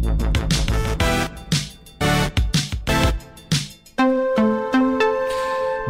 Thank 0.00 0.52
you. 0.52 0.67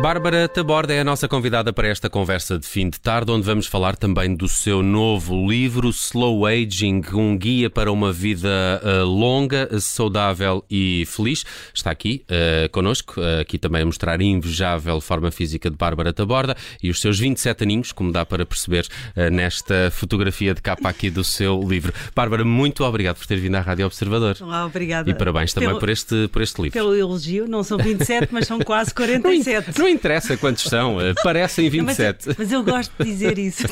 Bárbara 0.01 0.49
Taborda 0.49 0.95
é 0.95 1.01
a 1.01 1.05
nossa 1.05 1.27
convidada 1.27 1.73
para 1.73 1.89
esta 1.89 2.09
conversa 2.09 2.57
de 2.57 2.65
fim 2.67 2.89
de 2.89 3.01
tarde, 3.01 3.33
onde 3.33 3.45
vamos 3.45 3.67
falar 3.67 3.97
também 3.97 4.33
do 4.33 4.49
seu 4.49 4.81
novo 4.81 5.49
livro, 5.49 5.89
Slow 5.89 6.47
Aging, 6.47 7.03
um 7.13 7.37
guia 7.37 7.69
para 7.69 7.91
uma 7.91 8.13
vida 8.13 8.49
uh, 8.83 9.05
longa, 9.05 9.69
saudável 9.81 10.65
e 10.71 11.05
feliz. 11.09 11.45
Está 11.75 11.91
aqui 11.91 12.25
uh, 12.31 12.69
connosco, 12.71 13.21
uh, 13.21 13.41
aqui 13.41 13.59
também 13.59 13.83
a 13.83 13.85
mostrar 13.85 14.21
a 14.21 14.23
invejável 14.23 15.01
forma 15.01 15.33
física 15.33 15.69
de 15.69 15.77
Bárbara 15.77 16.13
Taborda 16.13 16.57
e 16.81 16.91
os 16.91 17.01
seus 17.01 17.19
27 17.19 17.65
aninhos, 17.65 17.91
como 17.91 18.13
dá 18.13 18.25
para 18.25 18.47
perceber 18.47 18.87
uh, 19.17 19.31
nesta 19.33 19.91
fotografia 19.91 20.55
de 20.55 20.63
capa 20.63 20.89
aqui 20.89 21.11
do 21.11 21.25
seu 21.25 21.61
livro. 21.61 21.93
Bárbara, 22.15 22.45
muito 22.45 22.85
obrigado 22.85 23.17
por 23.17 23.27
ter 23.27 23.37
vindo 23.37 23.57
à 23.57 23.61
Rádio 23.61 23.85
Observador. 23.85 24.37
Olá, 24.41 24.65
obrigada. 24.65 25.11
E 25.11 25.15
parabéns 25.15 25.53
também 25.53 25.71
Pelo- 25.71 25.81
por, 25.81 25.89
este, 25.89 26.29
por 26.29 26.41
este 26.41 26.63
livro. 26.63 26.73
Pelo 26.73 26.95
elogio, 26.95 27.49
não 27.49 27.65
são 27.65 27.77
27, 27.77 28.29
mas 28.31 28.47
são 28.47 28.61
quase 28.61 28.95
47. 28.95 29.77
Não 29.77 29.88
interessa 29.89 30.37
quantos 30.37 30.65
são, 30.65 30.97
uh, 30.99 31.15
parecem 31.23 31.65
Mas, 31.67 31.75
eu- 31.75 31.87
27. 31.87 32.37
mas 32.39 32.53
eu 32.53 32.63
gosto 32.63 32.93
de 32.99 33.05
dizer 33.05 33.39
isso. 33.39 33.65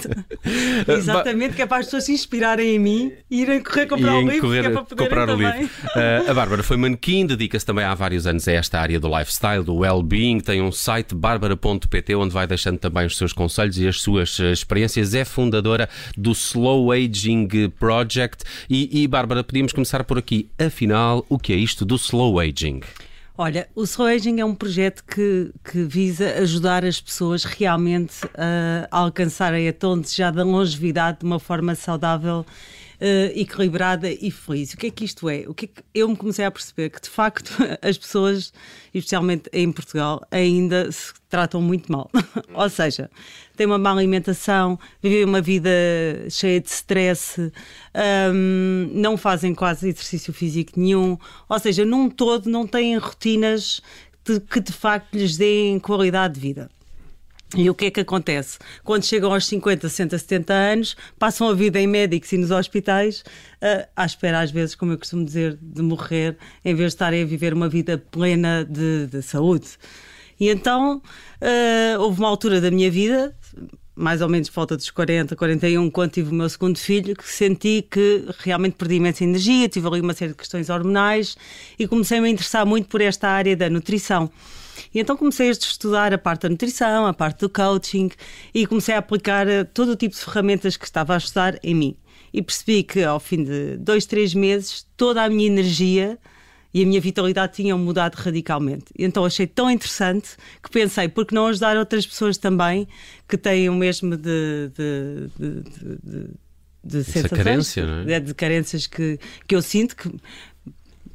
Exatamente, 0.88 1.54
que 1.56 1.62
é 1.62 1.66
para 1.66 1.78
as 1.78 1.86
pessoas 1.86 2.04
se 2.04 2.12
inspirarem 2.12 2.76
em 2.76 2.78
mim 2.78 3.12
e 3.30 3.42
irem 3.42 3.62
correr 3.62 3.86
comprar 3.86 4.14
o 4.14 4.20
em 4.20 4.28
livro, 4.28 4.40
correr 4.42 4.62
que 4.62 4.66
é 4.66 4.70
para 4.70 4.84
poderem 4.84 5.08
comprar 5.08 5.28
o 5.30 5.36
livro. 5.36 5.64
Uh, 5.64 6.30
a 6.30 6.34
Bárbara 6.34 6.62
foi 6.62 6.76
manequim, 6.76 7.26
dedica-se 7.26 7.64
também 7.64 7.84
há 7.84 7.94
vários 7.94 8.26
anos 8.26 8.46
a 8.48 8.52
esta 8.52 8.80
área 8.80 8.98
do 9.00 9.08
lifestyle, 9.08 9.62
do 9.62 9.76
well-being. 9.76 10.40
Tem 10.40 10.60
um 10.62 10.72
site 10.72 11.14
bárbara.pt 11.14 12.14
onde 12.14 12.32
vai 12.32 12.46
deixando 12.46 12.78
também 12.78 13.06
os 13.06 13.16
seus 13.16 13.32
conselhos 13.32 13.78
e 13.78 13.86
as 13.86 14.00
suas 14.00 14.38
uh, 14.38 14.46
experiências. 14.46 15.14
É 15.14 15.24
fundadora 15.24 15.88
do 16.16 16.32
Slow 16.32 16.92
Aging 16.92 17.70
Project. 17.78 18.44
E, 18.68 19.02
e 19.02 19.08
Bárbara, 19.08 19.42
podíamos 19.42 19.72
começar 19.72 20.02
por 20.04 20.18
aqui. 20.18 20.48
Afinal, 20.58 21.24
o 21.28 21.38
que 21.38 21.52
é 21.52 21.56
isto 21.56 21.84
do 21.84 21.96
Slow 21.96 22.38
Aging? 22.40 22.80
Olha, 23.38 23.68
o 23.74 23.82
Slow 23.82 24.08
Aging 24.08 24.40
é 24.40 24.44
um 24.46 24.54
projeto 24.54 25.04
que, 25.04 25.52
que 25.62 25.82
visa 25.82 26.38
ajudar 26.38 26.86
as 26.86 26.98
pessoas 26.98 27.44
realmente 27.44 28.14
a 28.34 28.88
alcançarem 28.90 29.68
a 29.68 29.74
tão 29.74 30.00
desejada 30.00 30.42
longevidade 30.42 31.18
de 31.18 31.26
uma 31.26 31.38
forma 31.38 31.74
saudável, 31.74 32.46
eh, 33.00 33.32
equilibrada 33.34 34.10
e 34.10 34.30
feliz. 34.30 34.72
O 34.72 34.76
que 34.76 34.86
é 34.86 34.90
que 34.90 35.04
isto 35.04 35.28
é? 35.28 35.44
O 35.46 35.54
que 35.54 35.66
é 35.66 35.68
que 35.68 35.82
eu 35.94 36.08
me 36.08 36.16
comecei 36.16 36.44
a 36.44 36.50
perceber 36.50 36.90
que 36.90 37.00
de 37.00 37.08
facto 37.10 37.52
as 37.82 37.98
pessoas, 37.98 38.52
especialmente 38.94 39.48
em 39.52 39.70
Portugal, 39.70 40.20
ainda 40.30 40.90
se 40.90 41.12
tratam 41.28 41.60
muito 41.60 41.90
mal. 41.90 42.10
Ou 42.54 42.68
seja, 42.70 43.10
têm 43.56 43.66
uma 43.66 43.78
má 43.78 43.92
alimentação, 43.92 44.78
vivem 45.02 45.24
uma 45.24 45.40
vida 45.40 45.70
cheia 46.30 46.60
de 46.60 46.68
stress, 46.70 47.52
hum, 48.32 48.90
não 48.92 49.16
fazem 49.16 49.54
quase 49.54 49.88
exercício 49.88 50.32
físico 50.32 50.72
nenhum, 50.78 51.18
ou 51.48 51.58
seja, 51.58 51.84
num 51.84 52.08
todo 52.08 52.48
não 52.48 52.66
têm 52.66 52.96
rotinas 52.96 53.80
de- 54.24 54.40
que 54.40 54.60
de 54.60 54.72
facto 54.72 55.14
lhes 55.14 55.36
deem 55.36 55.78
qualidade 55.78 56.34
de 56.34 56.40
vida. 56.40 56.70
E 57.54 57.70
o 57.70 57.74
que 57.74 57.86
é 57.86 57.90
que 57.90 58.00
acontece? 58.00 58.58
Quando 58.82 59.04
chegam 59.04 59.32
aos 59.32 59.46
50, 59.46 59.88
60, 59.88 60.18
70 60.18 60.52
anos, 60.52 60.96
passam 61.16 61.48
a 61.48 61.54
vida 61.54 61.80
em 61.80 61.86
médicos 61.86 62.32
e 62.32 62.38
nos 62.38 62.50
hospitais, 62.50 63.22
ah, 63.62 63.86
à 63.94 64.04
espera, 64.04 64.40
às 64.40 64.50
vezes, 64.50 64.74
como 64.74 64.92
eu 64.92 64.98
costumo 64.98 65.24
dizer, 65.24 65.56
de 65.62 65.80
morrer, 65.80 66.36
em 66.64 66.74
vez 66.74 66.90
de 66.92 66.94
estarem 66.96 67.22
a 67.22 67.26
viver 67.26 67.54
uma 67.54 67.68
vida 67.68 67.98
plena 68.10 68.64
de, 68.64 69.06
de 69.06 69.22
saúde. 69.22 69.68
E 70.40 70.48
então, 70.48 71.00
ah, 71.40 71.98
houve 72.00 72.18
uma 72.18 72.28
altura 72.28 72.60
da 72.60 72.70
minha 72.70 72.90
vida, 72.90 73.32
mais 73.94 74.20
ou 74.20 74.28
menos 74.28 74.48
volta 74.48 74.76
dos 74.76 74.90
40, 74.90 75.36
41, 75.36 75.88
quando 75.90 76.10
tive 76.10 76.30
o 76.30 76.34
meu 76.34 76.48
segundo 76.48 76.78
filho, 76.78 77.14
que 77.14 77.28
senti 77.28 77.80
que 77.88 78.24
realmente 78.40 78.74
perdi 78.74 78.96
imensa 78.96 79.22
energia, 79.22 79.68
tive 79.68 79.86
ali 79.86 80.00
uma 80.00 80.14
série 80.14 80.32
de 80.32 80.36
questões 80.36 80.68
hormonais 80.68 81.36
e 81.78 81.86
comecei-me 81.86 82.26
a 82.26 82.30
interessar 82.30 82.66
muito 82.66 82.88
por 82.88 83.00
esta 83.00 83.28
área 83.28 83.56
da 83.56 83.70
nutrição. 83.70 84.30
E 84.94 85.00
então 85.00 85.16
comecei 85.16 85.48
a 85.48 85.52
estudar 85.52 86.12
a 86.12 86.18
parte 86.18 86.42
da 86.42 86.48
nutrição, 86.48 87.06
a 87.06 87.12
parte 87.14 87.40
do 87.40 87.48
coaching 87.48 88.10
e 88.54 88.66
comecei 88.66 88.94
a 88.94 88.98
aplicar 88.98 89.46
eh, 89.48 89.64
todo 89.64 89.90
o 89.92 89.96
tipo 89.96 90.14
de 90.14 90.20
ferramentas 90.20 90.76
que 90.76 90.84
estava 90.84 91.14
a 91.14 91.18
estudar 91.18 91.58
em 91.62 91.74
mim. 91.74 91.96
E 92.32 92.42
percebi 92.42 92.82
que 92.82 93.02
ao 93.02 93.18
fim 93.20 93.44
de 93.44 93.76
dois, 93.78 94.04
três 94.06 94.34
meses, 94.34 94.86
toda 94.96 95.22
a 95.22 95.28
minha 95.28 95.46
energia 95.46 96.18
e 96.74 96.82
a 96.82 96.86
minha 96.86 97.00
vitalidade 97.00 97.54
tinham 97.54 97.78
mudado 97.78 98.16
radicalmente. 98.16 98.84
E 98.98 99.04
então 99.04 99.24
achei 99.24 99.46
tão 99.46 99.70
interessante 99.70 100.30
que 100.62 100.70
pensei, 100.70 101.08
por 101.08 101.24
que 101.24 101.34
não 101.34 101.46
ajudar 101.46 101.76
outras 101.78 102.06
pessoas 102.06 102.36
também 102.36 102.86
que 103.26 103.38
têm 103.38 103.68
o 103.70 103.74
mesmo 103.74 104.16
de. 104.16 104.70
de, 104.74 105.30
de, 105.38 105.62
de- 105.62 106.30
de- 106.84 107.02
sensações, 107.02 107.42
carência, 107.42 107.84
não 107.84 108.08
é? 108.08 108.20
de, 108.20 108.26
de 108.26 108.34
carências 108.34 108.86
que, 108.86 109.18
que 109.48 109.56
eu 109.56 109.60
sinto 109.62 109.96
que 109.96 110.08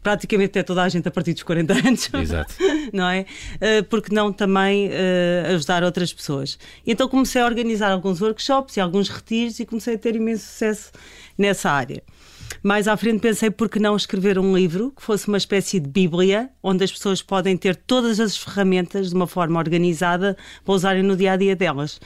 praticamente 0.02 0.58
é 0.58 0.64
toda 0.64 0.84
a 0.84 0.90
gente 0.90 1.08
a 1.08 1.12
partir 1.12 1.34
dos 1.34 1.44
40 1.44 1.74
anos 1.74 2.10
Exato. 2.14 2.56
não 2.92 3.08
é? 3.08 3.26
Uh, 3.56 3.84
porque 3.90 4.14
não 4.14 4.32
também 4.32 4.90
uh, 4.90 5.54
ajudar 5.54 5.84
outras 5.84 6.12
pessoas. 6.12 6.58
E 6.86 6.92
então 6.92 7.08
comecei 7.08 7.42
a 7.42 7.46
organizar 7.46 7.92
alguns 7.92 8.22
workshops 8.22 8.78
e 8.78 8.82
alguns 8.82 9.10
retiros 9.10 9.60
e 9.60 9.66
comecei 9.66 9.96
a 9.96 9.98
ter 9.98 10.16
imenso 10.16 10.46
sucesso 10.46 10.92
nessa 11.38 11.70
área. 11.70 12.04
Mais 12.64 12.88
à 12.88 12.96
frente 12.96 13.20
pensei 13.20 13.50
por 13.50 13.70
que 13.70 13.80
não 13.80 13.96
escrever 13.96 14.38
um 14.38 14.56
livro 14.56 14.92
que 14.92 15.02
fosse 15.02 15.28
uma 15.28 15.38
espécie 15.38 15.80
de 15.80 15.90
bíblia, 15.90 16.50
onde 16.62 16.84
as 16.84 16.92
pessoas 16.92 17.22
podem 17.22 17.58
ter 17.58 17.76
todas 17.76 18.20
as 18.20 18.38
ferramentas 18.38 19.10
de 19.10 19.16
uma 19.16 19.26
forma 19.26 19.58
organizada 19.58 20.38
para 20.64 20.74
usarem 20.74 21.02
no 21.02 21.16
dia 21.16 21.34
a 21.34 21.38
dia 21.38 21.56
delas. 21.56 22.00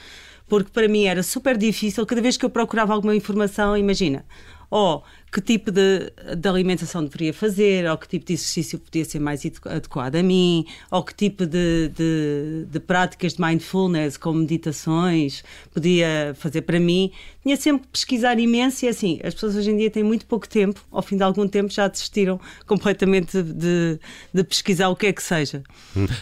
Porque 0.48 0.70
para 0.70 0.88
mim 0.88 1.04
era 1.04 1.22
super 1.22 1.58
difícil, 1.58 2.06
cada 2.06 2.22
vez 2.22 2.36
que 2.36 2.44
eu 2.44 2.50
procurava 2.50 2.94
alguma 2.94 3.14
informação, 3.14 3.76
imagina, 3.76 4.24
ou 4.70 5.04
que 5.32 5.40
tipo 5.40 5.70
de, 5.70 6.12
de 6.36 6.48
alimentação 6.48 7.04
deveria 7.04 7.32
fazer, 7.34 7.88
ou 7.90 7.98
que 7.98 8.08
tipo 8.08 8.24
de 8.24 8.32
exercício 8.34 8.78
podia 8.78 9.04
ser 9.04 9.18
mais 9.18 9.40
adequ- 9.44 9.68
adequado 9.68 10.16
a 10.16 10.22
mim, 10.22 10.64
ou 10.90 11.02
que 11.02 11.14
tipo 11.14 11.44
de, 11.44 11.90
de, 11.94 12.64
de 12.70 12.80
práticas 12.80 13.34
de 13.34 13.40
mindfulness, 13.42 14.16
como 14.16 14.38
meditações, 14.38 15.42
podia 15.74 16.34
fazer 16.38 16.62
para 16.62 16.78
mim. 16.80 17.10
Tinha 17.42 17.56
sempre 17.56 17.82
que 17.82 17.88
pesquisar 17.92 18.38
imenso 18.40 18.84
e 18.84 18.88
assim, 18.88 19.20
as 19.22 19.32
pessoas 19.34 19.54
hoje 19.54 19.70
em 19.70 19.76
dia 19.76 19.88
têm 19.90 20.02
muito 20.02 20.26
pouco 20.26 20.48
tempo, 20.48 20.80
ao 20.90 21.00
fim 21.02 21.16
de 21.16 21.22
algum 21.22 21.46
tempo 21.46 21.72
já 21.72 21.86
desistiram 21.86 22.40
completamente 22.66 23.40
de, 23.42 24.00
de 24.34 24.42
pesquisar 24.44 24.88
o 24.88 24.96
que 24.96 25.06
é 25.06 25.12
que 25.12 25.22
seja. 25.22 25.62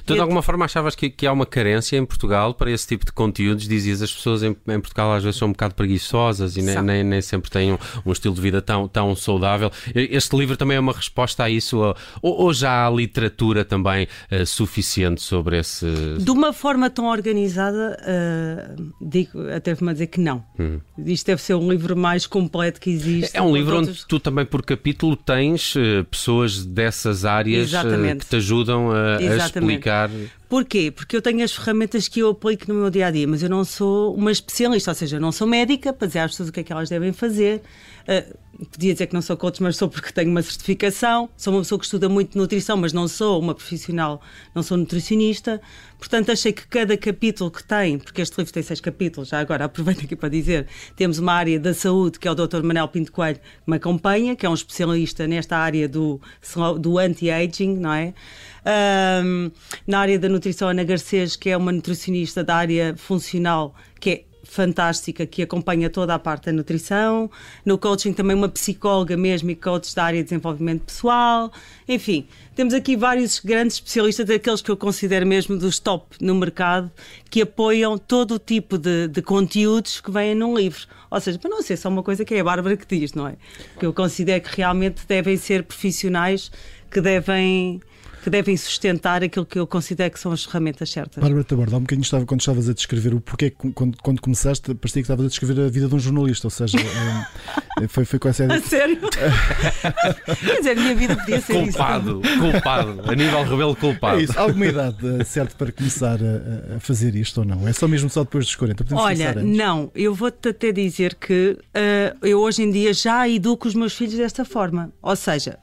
Tu 0.05 0.15
de 0.15 0.21
alguma 0.21 0.43
forma 0.43 0.65
achavas 0.67 0.95
que, 0.95 1.09
que 1.09 1.27
há 1.27 1.33
uma 1.33 1.47
carência 1.47 1.97
em 1.97 2.05
Portugal 2.05 2.53
para 2.55 2.71
esse 2.71 2.87
tipo 2.87 3.07
de 3.07 3.13
conteúdos? 3.13 3.67
Dizias 3.67 4.03
as 4.03 4.13
pessoas 4.13 4.43
em, 4.43 4.51
em 4.69 4.81
Portugal 4.81 5.13
às 5.13 5.23
vezes 5.25 5.39
são 5.39 5.49
um 5.49 5.53
bocado 5.53 5.75
preguiçosas 5.75 6.57
e 6.57 6.63
nem, 6.63 6.83
nem, 6.83 7.05
nem 7.05 7.23
sempre 7.23 7.51
têm 7.51 7.73
um, 7.73 7.79
um 8.05 8.13
estilo 8.13 8.35
de 8.35 8.41
vida 8.43 8.61
tão, 8.61 8.87
tão 8.95 9.15
saudável. 9.17 9.73
Este 9.93 10.37
livro 10.37 10.57
também 10.57 10.77
é 10.77 10.81
uma 10.81 10.93
resposta 10.93 11.43
a 11.43 11.51
isso? 11.51 11.79
Ou, 11.79 11.95
ou 12.23 12.55
já 12.55 12.87
há 12.87 12.91
literatura 12.91 13.65
também 13.65 14.07
eh, 14.31 14.45
suficiente 14.45 15.21
sobre 15.21 15.59
esse. 15.59 15.85
De 16.21 16.31
uma 16.31 16.53
forma 16.53 16.89
tão 16.89 17.07
organizada, 17.07 17.99
ah, 18.01 18.75
digo, 19.01 19.51
atrevo-me 19.51 19.91
a 19.91 19.93
dizer 19.93 20.07
que 20.07 20.21
não. 20.21 20.45
Isto 21.05 21.27
deve 21.27 21.43
ser 21.43 21.55
um 21.55 21.69
livro 21.69 21.97
mais 21.97 22.25
completo 22.27 22.81
que 22.81 22.91
existe. 22.91 23.37
É 23.37 23.43
um 23.43 23.55
livro 23.55 23.79
onde 23.79 24.07
tu 24.07 24.21
também, 24.21 24.47
por 24.47 24.65
capítulo, 24.65 25.17
tens 25.17 25.75
eh, 25.77 26.05
pessoas 26.05 26.65
dessas 26.65 27.25
áreas 27.25 27.73
que 27.73 28.27
te 28.27 28.37
ajudam 28.37 28.93
a, 28.93 29.17
a 29.17 29.23
Exatamente. 29.23 29.73
explicar. 29.75 30.11
Porquê? 30.49 30.93
Porque 30.93 31.17
eu 31.17 31.23
tenho 31.23 31.43
as 31.43 31.53
ferramentas 31.53 32.07
que 32.07 32.21
eu 32.21 32.31
aplico 32.31 32.73
no 32.73 32.79
meu 32.79 32.91
dia 32.91 33.09
a 33.09 33.11
dia, 33.11 33.27
mas 33.27 33.43
eu 33.43 33.51
não 33.51 33.65
sou 33.65 34.15
uma 34.15 34.31
especialista, 34.31 34.93
ou 34.93 34.95
seja, 34.95 35.17
eu 35.17 35.21
não 35.21 35.33
sou 35.33 35.49
médica 35.49 35.93
para 35.93 36.07
dizer 36.07 36.21
às 36.21 36.31
pessoas 36.31 36.49
o 36.49 36.53
que 36.53 36.61
é 36.61 36.63
que 36.63 36.73
elas 36.73 36.89
devem 36.89 37.13
fazer. 37.13 37.61
Ah, 38.07 38.23
podia 38.71 38.93
dizer 38.93 39.07
que 39.07 39.15
não 39.15 39.23
sou 39.23 39.37
coach, 39.37 39.63
mas 39.63 39.77
sou 39.77 39.89
porque 39.89 40.13
tenho 40.13 40.31
uma 40.31 40.43
certificação. 40.43 41.29
Sou 41.37 41.53
uma 41.53 41.61
pessoa 41.63 41.79
que 41.79 41.85
estuda 41.85 42.09
muito 42.09 42.37
nutrição, 42.37 42.77
mas 42.77 42.93
não 42.93 43.09
sou 43.09 43.41
uma 43.41 43.55
profissional, 43.55 44.21
não 44.55 44.63
sou 44.63 44.77
nutricionista. 44.77 45.61
Portanto, 45.99 46.31
achei 46.31 46.53
que 46.53 46.67
cada 46.67 46.97
capítulo 46.97 47.51
que 47.51 47.65
tem, 47.65 47.99
porque 47.99 48.21
este 48.21 48.37
livro 48.37 48.53
tem 48.53 48.63
seis 48.63 48.81
capítulos, 48.81 49.31
já 49.31 49.39
agora 49.39 49.65
aproveito 49.65 50.05
aqui 50.05 50.15
para 50.15 50.29
dizer, 50.29 50.67
temos 50.97 51.19
uma 51.19 51.33
área 51.33 51.59
da 51.59 51.73
saúde, 51.73 52.19
que 52.19 52.29
é 52.29 52.31
o 52.31 52.35
Dr. 52.35 52.63
Manel 52.63 52.89
Pinto 52.89 53.11
Coelho, 53.11 53.39
que 53.39 53.71
me 53.71 53.77
acompanha, 53.77 54.37
que 54.37 54.45
é 54.45 54.51
um 54.51 54.55
especialista 54.55 55.27
nesta 55.27 55.57
área 55.57 55.89
do, 55.89 56.21
do 56.79 56.99
anti-aging, 56.99 57.77
não 57.77 57.93
é? 57.93 58.13
Ahm, 58.67 59.51
na 59.87 60.01
área 60.01 60.19
da 60.19 60.29
nutrição, 60.29 60.69
Ana 60.69 60.85
Garcês, 60.85 61.37
que 61.37 61.51
é 61.51 61.57
uma 61.57 61.73
nutricionista 61.73 62.45
da 62.45 62.57
área 62.57 62.95
funcional, 62.97 63.75
que 63.99 64.11
é 64.11 64.34
fantástica, 64.45 65.27
que 65.27 65.43
acompanha 65.43 65.91
toda 65.91 66.15
a 66.15 66.19
parte 66.19 66.47
da 66.47 66.53
nutrição. 66.53 67.31
No 67.65 67.77
coaching 67.77 68.13
também 68.13 68.37
uma 68.37 68.49
psicóloga 68.49 69.17
mesmo 69.17 69.51
e 69.51 69.57
coach 69.57 69.95
da 69.95 70.05
área 70.05 70.21
de 70.21 70.25
desenvolvimento 70.25 70.83
pessoal. 70.83 71.53
Enfim, 71.89 72.27
temos 72.55 72.73
aqui 72.75 72.97
vários 72.97 73.41
grandes 73.41 73.77
especialistas, 73.77 74.31
aqueles 74.31 74.63
que 74.63 74.71
eu 74.71 74.77
considero 74.77 75.27
mesmo 75.27 75.57
dos 75.57 75.79
top 75.79 76.17
no 76.21 76.35
mercado, 76.35 76.91
que 77.31 77.43
apoiam 77.43 77.99
todo 77.99 78.37
o 78.37 78.39
tipo 78.39 78.79
de, 78.79 79.09
de 79.09 79.23
conteúdos 79.23 80.01
que 80.01 80.11
vêm 80.11 80.35
num 80.35 80.57
livro. 80.57 80.87
Ou 81.11 81.21
seja, 81.21 81.39
para 81.39 81.51
não 81.51 81.63
ser 81.63 81.77
só 81.77 81.89
uma 81.89 82.03
coisa 82.03 82.25
que 82.25 82.35
é 82.35 82.41
a 82.41 82.45
Bárbara 82.45 82.77
que 82.77 82.99
diz, 82.99 83.13
não 83.15 83.27
é? 83.27 83.37
Que 83.79 83.87
eu 83.87 83.93
considero 83.93 84.43
que 84.43 84.57
realmente 84.57 85.07
devem 85.07 85.37
ser 85.37 85.65
profissionais 85.65 86.51
que 86.91 87.01
devem 87.01 87.81
que 88.25 88.31
devem 88.31 88.57
sustentar 88.57 89.23
aquilo 89.23 89.45
que 89.45 89.59
eu 89.59 89.67
considero 89.67 90.11
que 90.11 90.19
são 90.19 90.33
as 90.33 90.47
ferramentas 90.47 90.89
certas. 90.89 91.23
Bárbara 91.23 91.45
Taborda, 91.45 91.77
há 91.77 91.79
um 91.79 91.83
bocadinho 91.83 92.05
estava, 92.05 92.25
quando 92.25 92.41
estavas 92.41 92.71
a 92.71 92.73
descrever 92.73 93.13
o 93.13 93.21
porquê, 93.21 93.51
quando, 93.51 93.99
quando 94.03 94.23
começaste, 94.23 94.75
parecia 94.75 95.03
que 95.03 95.05
estavas 95.05 95.27
a 95.27 95.29
descrever 95.29 95.61
a 95.61 95.69
vida 95.69 95.87
de 95.87 95.95
um 95.95 95.99
jornalista, 95.99 96.47
ou 96.47 96.51
seja, 96.51 96.79
eh, 96.79 97.87
foi, 97.87 98.07
foi 98.07 98.19
com 98.19 98.29
essa 98.31 98.45
ideia. 98.45 98.59
A 98.59 98.63
sério? 98.63 98.97
Quer 100.41 100.57
dizer, 100.57 100.71
a 100.71 100.75
minha 100.75 100.95
vida 100.95 101.17
podia 101.17 101.39
ser 101.43 101.53
culpado, 101.53 102.23
isso. 102.25 102.39
Culpado, 102.39 102.95
culpado, 102.95 103.13
a 103.13 103.15
nível 103.15 103.45
rebelo 103.45 103.77
culpado. 103.77 104.21
É 104.21 104.23
isso, 104.23 104.39
há 104.39 104.41
alguma 104.41 104.67
idade 104.69 105.21
eh, 105.21 105.25
certa 105.25 105.55
para 105.55 105.71
começar 105.71 106.19
a, 106.19 106.77
a, 106.77 106.81
fazer 106.81 107.15
isto 107.15 107.41
ou 107.41 107.45
não? 107.45 107.69
É 107.69 107.75
só 107.75 107.87
mesmo 107.87 108.09
só 108.09 108.25
depois 108.25 108.47
dos 108.47 108.57
40? 108.57 108.85
Podemos 108.85 109.05
Olha, 109.05 109.35
não, 109.35 109.91
eu 109.95 110.15
vou-te 110.15 110.49
até 110.49 110.73
dizer 110.73 111.15
que 111.17 111.59
uh, 111.59 112.27
eu 112.27 112.41
hoje 112.41 112.63
em 112.63 112.71
dia 112.71 112.95
já 112.95 113.29
educo 113.29 113.69
os 113.69 113.75
meus 113.75 113.93
filhos 113.95 114.15
desta 114.15 114.47
forma, 114.47 114.91
ou 115.03 115.15
seja, 115.15 115.59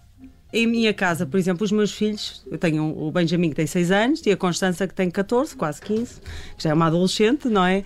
em 0.54 0.68
minha 0.68 0.94
casa, 0.94 1.26
por 1.26 1.40
exemplo, 1.40 1.64
os 1.64 1.72
meus 1.72 1.92
filhos, 1.92 2.44
eu 2.52 2.58
tenho 2.58 2.84
o 2.84 3.12
Benjamin 3.12 3.50
que 3.50 3.56
tem 3.56 3.68
6 3.68 3.92
anos 3.92 4.22
e 4.26 4.32
a 4.32 4.38
Constança 4.38 4.88
que 4.88 4.94
tem 4.94 5.10
14, 5.10 5.56
quase 5.56 5.82
15, 5.82 6.22
que 6.58 6.64
já 6.64 6.72
é 6.72 6.74
uma 6.74 6.88
adolescente, 6.88 7.48
não 7.48 7.66
é? 7.66 7.84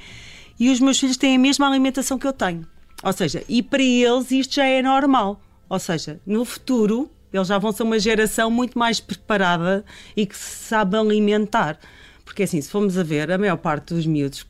E 0.60 0.70
os 0.70 0.80
meus 0.80 1.00
filhos 1.00 1.18
têm 1.18 1.36
a 1.36 1.40
mesma 1.40 1.68
alimentação 1.68 2.18
que 2.18 2.26
eu 2.26 2.34
tenho. 2.34 2.66
Ou 3.04 3.14
seja, 3.14 3.44
e 3.48 3.62
para 3.62 3.84
eles 3.84 4.32
isto 4.32 4.56
já 4.56 4.66
é 4.66 4.82
normal. 4.82 5.40
Ou 5.70 5.80
seja, 5.80 6.20
no 6.26 6.46
futuro 6.46 7.12
eles 7.32 7.48
já 7.48 7.58
vão 7.58 7.72
ser 7.72 7.84
uma 7.84 8.00
geração 8.00 8.50
muito 8.50 8.80
mais 8.80 9.00
preparada 9.00 9.84
e 10.16 10.26
que 10.26 10.36
se 10.36 10.66
sabe 10.68 10.98
alimentar. 10.98 11.78
Porque 12.24 12.44
assim, 12.44 12.62
se 12.62 12.70
formos 12.70 12.98
a 12.98 13.04
ver, 13.04 13.32
a 13.32 13.38
maior 13.38 13.58
parte 13.58 13.94
dos 13.94 14.06
miúdos, 14.06 14.46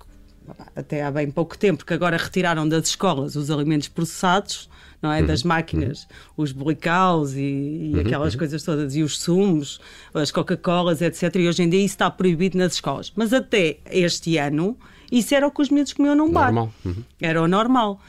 até 0.76 1.04
há 1.04 1.12
bem 1.12 1.30
pouco 1.32 1.58
tempo, 1.58 1.86
que 1.86 1.94
agora 1.94 2.18
retiraram 2.18 2.68
das 2.68 2.88
escolas 2.90 3.36
os 3.36 3.50
alimentos 3.50 3.88
processados, 3.88 4.70
não 5.02 5.12
é? 5.12 5.22
Uhum. 5.22 5.28
Das 5.28 5.44
máquinas, 5.44 6.04
uhum. 6.04 6.44
os 6.44 6.52
blicaus 6.52 7.34
e, 7.34 7.40
e 7.40 7.92
uhum. 7.94 8.02
aquelas 8.02 8.34
uhum. 8.34 8.40
coisas 8.40 8.64
todas, 8.64 8.96
e 8.96 9.04
os 9.04 9.20
sumos, 9.20 9.80
as 10.14 10.32
Coca-Colas, 10.32 11.02
etc. 11.02 11.36
E 11.36 11.48
hoje 11.48 11.64
em 11.64 11.70
dia 11.70 11.80
isso 11.80 11.94
está 11.94 12.10
proibido 12.10 12.58
nas 12.58 12.74
escolas. 12.74 13.12
Mas 13.16 13.34
até 13.34 13.78
este 13.92 14.38
ano, 14.38 14.78
isso 15.12 15.34
era 15.36 15.48
o 15.48 15.52
que 15.52 15.62
os 15.62 15.70
miúdos 15.70 15.94
comiam 15.94 16.16
num 16.16 16.32
bar. 16.32 16.52
Normal. 16.52 16.74
Uhum. 16.84 17.04
Era 17.22 17.42
o 17.42 17.48
normal. 17.48 18.00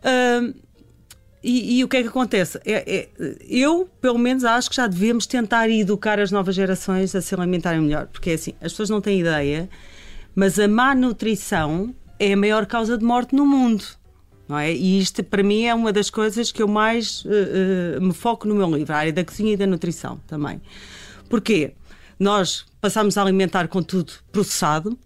Uh, 0.00 0.54
e, 1.42 1.78
e, 1.78 1.84
o 1.84 1.88
que 1.88 1.96
é 1.96 2.02
que 2.02 2.08
acontece? 2.08 2.60
É, 2.66 2.96
é, 2.96 3.08
eu, 3.48 3.88
pelo 4.00 4.18
menos, 4.18 4.44
acho 4.44 4.68
que 4.68 4.76
já 4.76 4.86
devemos 4.86 5.26
tentar 5.26 5.70
educar 5.70 6.20
as 6.20 6.30
novas 6.30 6.54
gerações 6.54 7.14
a 7.14 7.22
se 7.22 7.34
alimentarem 7.34 7.80
melhor. 7.80 8.08
Porque 8.08 8.30
é 8.30 8.34
assim, 8.34 8.52
as 8.60 8.72
pessoas 8.72 8.90
não 8.90 9.00
têm 9.00 9.20
ideia, 9.20 9.68
mas 10.34 10.58
a 10.58 10.68
má 10.68 10.94
nutrição 10.94 11.94
é 12.18 12.34
a 12.34 12.36
maior 12.36 12.66
causa 12.66 12.98
de 12.98 13.04
morte 13.04 13.34
no 13.34 13.46
mundo 13.46 13.99
não 14.50 14.58
é? 14.58 14.72
E 14.72 14.98
isto, 14.98 15.22
para 15.22 15.44
mim, 15.44 15.62
é 15.62 15.72
uma 15.72 15.92
das 15.92 16.10
coisas 16.10 16.50
que 16.50 16.60
eu 16.60 16.66
mais 16.66 17.24
uh, 17.24 17.28
uh, 17.98 18.02
me 18.02 18.12
foco 18.12 18.48
no 18.48 18.54
meu 18.56 18.68
livro, 18.68 18.92
a 18.92 18.96
área 18.96 19.12
da 19.12 19.24
cozinha 19.24 19.52
e 19.52 19.56
da 19.56 19.64
nutrição 19.64 20.20
também. 20.26 20.60
Porquê? 21.28 21.72
Nós 22.18 22.66
passamos 22.80 23.16
a 23.16 23.22
alimentar 23.22 23.68
com 23.68 23.80
tudo 23.80 24.12
processado, 24.32 24.98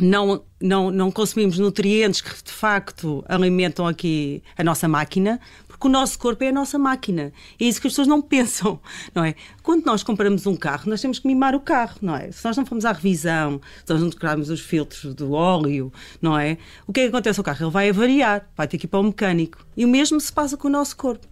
não, 0.00 0.42
não, 0.58 0.90
não 0.90 1.10
consumimos 1.10 1.58
nutrientes 1.58 2.22
que 2.22 2.30
de 2.30 2.50
facto 2.50 3.22
alimentam 3.28 3.86
aqui 3.86 4.42
a 4.56 4.64
nossa 4.64 4.88
máquina, 4.88 5.38
porque 5.76 5.88
o 5.88 5.90
nosso 5.90 6.18
corpo 6.18 6.42
é 6.42 6.48
a 6.48 6.52
nossa 6.52 6.78
máquina. 6.78 7.32
É 7.60 7.64
isso 7.64 7.80
que 7.80 7.86
as 7.86 7.92
pessoas 7.92 8.08
não 8.08 8.20
pensam, 8.22 8.80
não 9.14 9.22
é? 9.22 9.34
Quando 9.62 9.84
nós 9.84 10.02
compramos 10.02 10.46
um 10.46 10.56
carro, 10.56 10.88
nós 10.88 11.00
temos 11.00 11.18
que 11.18 11.26
mimar 11.26 11.54
o 11.54 11.60
carro, 11.60 11.98
não 12.00 12.16
é? 12.16 12.32
Se 12.32 12.44
nós 12.44 12.56
não 12.56 12.64
formos 12.64 12.84
à 12.84 12.92
revisão, 12.92 13.60
se 13.84 13.92
nós 13.92 14.02
não 14.02 14.10
trocarmos 14.10 14.48
os 14.48 14.60
filtros 14.60 15.14
do 15.14 15.32
óleo, 15.32 15.92
não 16.20 16.38
é? 16.38 16.56
O 16.86 16.92
que 16.92 17.00
é 17.00 17.02
que 17.04 17.08
acontece 17.10 17.38
ao 17.38 17.44
carro? 17.44 17.64
Ele 17.64 17.70
vai 17.70 17.90
avariar, 17.90 18.48
vai 18.56 18.66
ter 18.66 18.78
que 18.78 18.86
ir 18.86 18.88
para 18.88 19.00
o 19.00 19.04
mecânico. 19.04 19.66
E 19.76 19.84
o 19.84 19.88
mesmo 19.88 20.18
se 20.18 20.32
passa 20.32 20.56
com 20.56 20.68
o 20.68 20.70
nosso 20.70 20.96
corpo. 20.96 21.26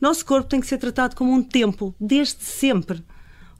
O 0.00 0.04
nosso 0.04 0.24
corpo 0.24 0.48
tem 0.48 0.60
que 0.60 0.66
ser 0.66 0.78
tratado 0.78 1.16
como 1.16 1.32
um 1.32 1.42
templo, 1.42 1.92
desde 2.00 2.44
sempre. 2.44 3.04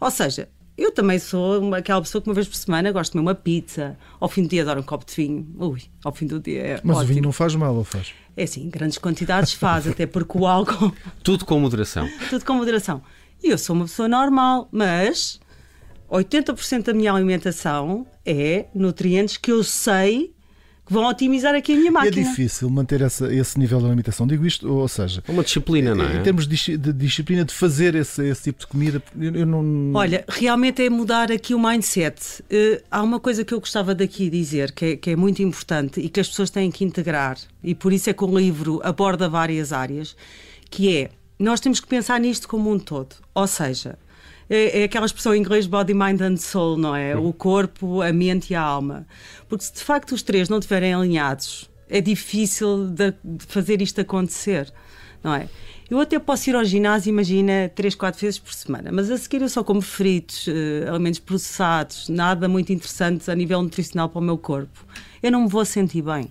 Ou 0.00 0.10
seja, 0.10 0.48
eu 0.78 0.92
também 0.92 1.18
sou 1.18 1.74
aquela 1.74 2.00
pessoa 2.00 2.22
que 2.22 2.28
uma 2.28 2.34
vez 2.34 2.46
por 2.46 2.54
semana 2.54 2.92
gosto 2.92 3.10
de 3.10 3.18
comer 3.18 3.22
uma 3.22 3.34
pizza. 3.34 3.98
Ao 4.20 4.28
fim 4.28 4.44
do 4.44 4.48
dia 4.48 4.62
adoro 4.62 4.80
um 4.80 4.84
copo 4.84 5.04
de 5.04 5.12
vinho. 5.14 5.46
Ui, 5.58 5.82
ao 6.04 6.12
fim 6.12 6.26
do 6.26 6.38
dia 6.38 6.62
é 6.62 6.80
Mas 6.84 6.98
ótimo. 6.98 7.02
o 7.10 7.14
vinho 7.14 7.22
não 7.24 7.32
faz 7.32 7.54
mal, 7.56 7.74
ou 7.74 7.82
faz? 7.82 8.14
É 8.36 8.46
sim, 8.46 8.70
grandes 8.70 8.96
quantidades 8.96 9.52
faz, 9.52 9.88
até 9.88 10.06
porque 10.06 10.38
o 10.38 10.46
álcool... 10.46 10.92
Tudo 11.24 11.44
com 11.44 11.58
moderação. 11.58 12.08
Tudo 12.30 12.44
com 12.44 12.54
moderação. 12.54 13.02
E 13.42 13.50
eu 13.50 13.58
sou 13.58 13.74
uma 13.74 13.86
pessoa 13.86 14.08
normal, 14.08 14.68
mas 14.70 15.40
80% 16.08 16.84
da 16.84 16.94
minha 16.94 17.12
alimentação 17.12 18.06
é 18.24 18.66
nutrientes 18.72 19.36
que 19.36 19.50
eu 19.50 19.64
sei 19.64 20.32
que 20.88 20.94
vão 20.94 21.06
otimizar 21.06 21.54
aqui 21.54 21.74
a 21.74 21.76
minha 21.76 21.92
máquina. 21.92 22.16
E 22.16 22.20
é 22.20 22.24
difícil 22.24 22.70
manter 22.70 23.02
essa, 23.02 23.32
esse 23.32 23.58
nível 23.58 23.78
de 23.78 23.86
alimentação. 23.86 24.26
Digo 24.26 24.46
isto, 24.46 24.72
ou 24.72 24.88
seja, 24.88 25.22
uma 25.28 25.44
disciplina, 25.44 25.94
não 25.94 26.06
é? 26.06 26.16
Em 26.16 26.22
termos 26.22 26.48
de, 26.48 26.78
de 26.78 26.92
disciplina 26.94 27.44
de 27.44 27.52
fazer 27.52 27.94
esse, 27.94 28.26
esse, 28.26 28.44
tipo 28.44 28.60
de 28.60 28.66
comida, 28.66 29.02
eu, 29.20 29.36
eu, 29.36 29.46
não. 29.46 29.92
Olha, 29.94 30.24
realmente 30.26 30.82
é 30.82 30.88
mudar 30.88 31.30
aqui 31.30 31.54
o 31.54 31.60
mindset. 31.60 32.42
Uh, 32.44 32.82
há 32.90 33.02
uma 33.02 33.20
coisa 33.20 33.44
que 33.44 33.52
eu 33.52 33.60
gostava 33.60 33.94
daqui 33.94 34.30
dizer 34.30 34.72
que 34.72 34.84
é, 34.84 34.96
que 34.96 35.10
é 35.10 35.16
muito 35.16 35.42
importante 35.42 36.00
e 36.00 36.08
que 36.08 36.20
as 36.20 36.28
pessoas 36.28 36.48
têm 36.48 36.70
que 36.70 36.84
integrar, 36.84 37.36
e 37.62 37.74
por 37.74 37.92
isso 37.92 38.08
é 38.08 38.14
que 38.14 38.24
o 38.24 38.38
livro 38.38 38.80
aborda 38.82 39.28
várias 39.28 39.72
áreas, 39.72 40.16
que 40.70 40.96
é 40.96 41.10
nós 41.38 41.60
temos 41.60 41.80
que 41.80 41.86
pensar 41.86 42.18
nisto 42.18 42.48
como 42.48 42.72
um 42.72 42.78
todo. 42.78 43.14
Ou 43.34 43.46
seja, 43.46 43.98
é, 44.48 44.80
é 44.80 44.84
aquela 44.84 45.06
expressão 45.06 45.34
em 45.34 45.40
inglês 45.40 45.66
body, 45.66 45.94
mind 45.94 46.20
and 46.20 46.36
soul, 46.36 46.76
não 46.76 46.94
é? 46.94 47.16
O 47.16 47.32
corpo, 47.32 48.02
a 48.02 48.12
mente 48.12 48.52
e 48.52 48.56
a 48.56 48.62
alma. 48.62 49.06
Porque 49.48 49.64
se 49.64 49.74
de 49.74 49.82
facto 49.82 50.12
os 50.12 50.22
três 50.22 50.48
não 50.48 50.58
estiverem 50.58 50.94
alinhados, 50.94 51.68
é 51.88 52.00
difícil 52.00 52.88
de 52.88 53.14
fazer 53.46 53.80
isto 53.82 54.00
acontecer, 54.00 54.72
não 55.22 55.34
é? 55.34 55.48
Eu 55.90 55.98
até 55.98 56.18
posso 56.18 56.50
ir 56.50 56.54
ao 56.54 56.64
ginásio, 56.64 57.08
imagina, 57.08 57.70
três, 57.74 57.94
quatro 57.94 58.20
vezes 58.20 58.38
por 58.38 58.52
semana, 58.52 58.92
mas 58.92 59.10
a 59.10 59.16
seguir 59.16 59.40
eu 59.40 59.48
só 59.48 59.64
como 59.64 59.80
fritos, 59.80 60.46
uh, 60.46 60.90
alimentos 60.90 61.18
processados, 61.18 62.10
nada 62.10 62.46
muito 62.46 62.70
interessante 62.70 63.30
a 63.30 63.34
nível 63.34 63.62
nutricional 63.62 64.10
para 64.10 64.18
o 64.18 64.22
meu 64.22 64.36
corpo. 64.36 64.84
Eu 65.22 65.32
não 65.32 65.42
me 65.42 65.48
vou 65.48 65.64
sentir 65.64 66.02
bem. 66.02 66.30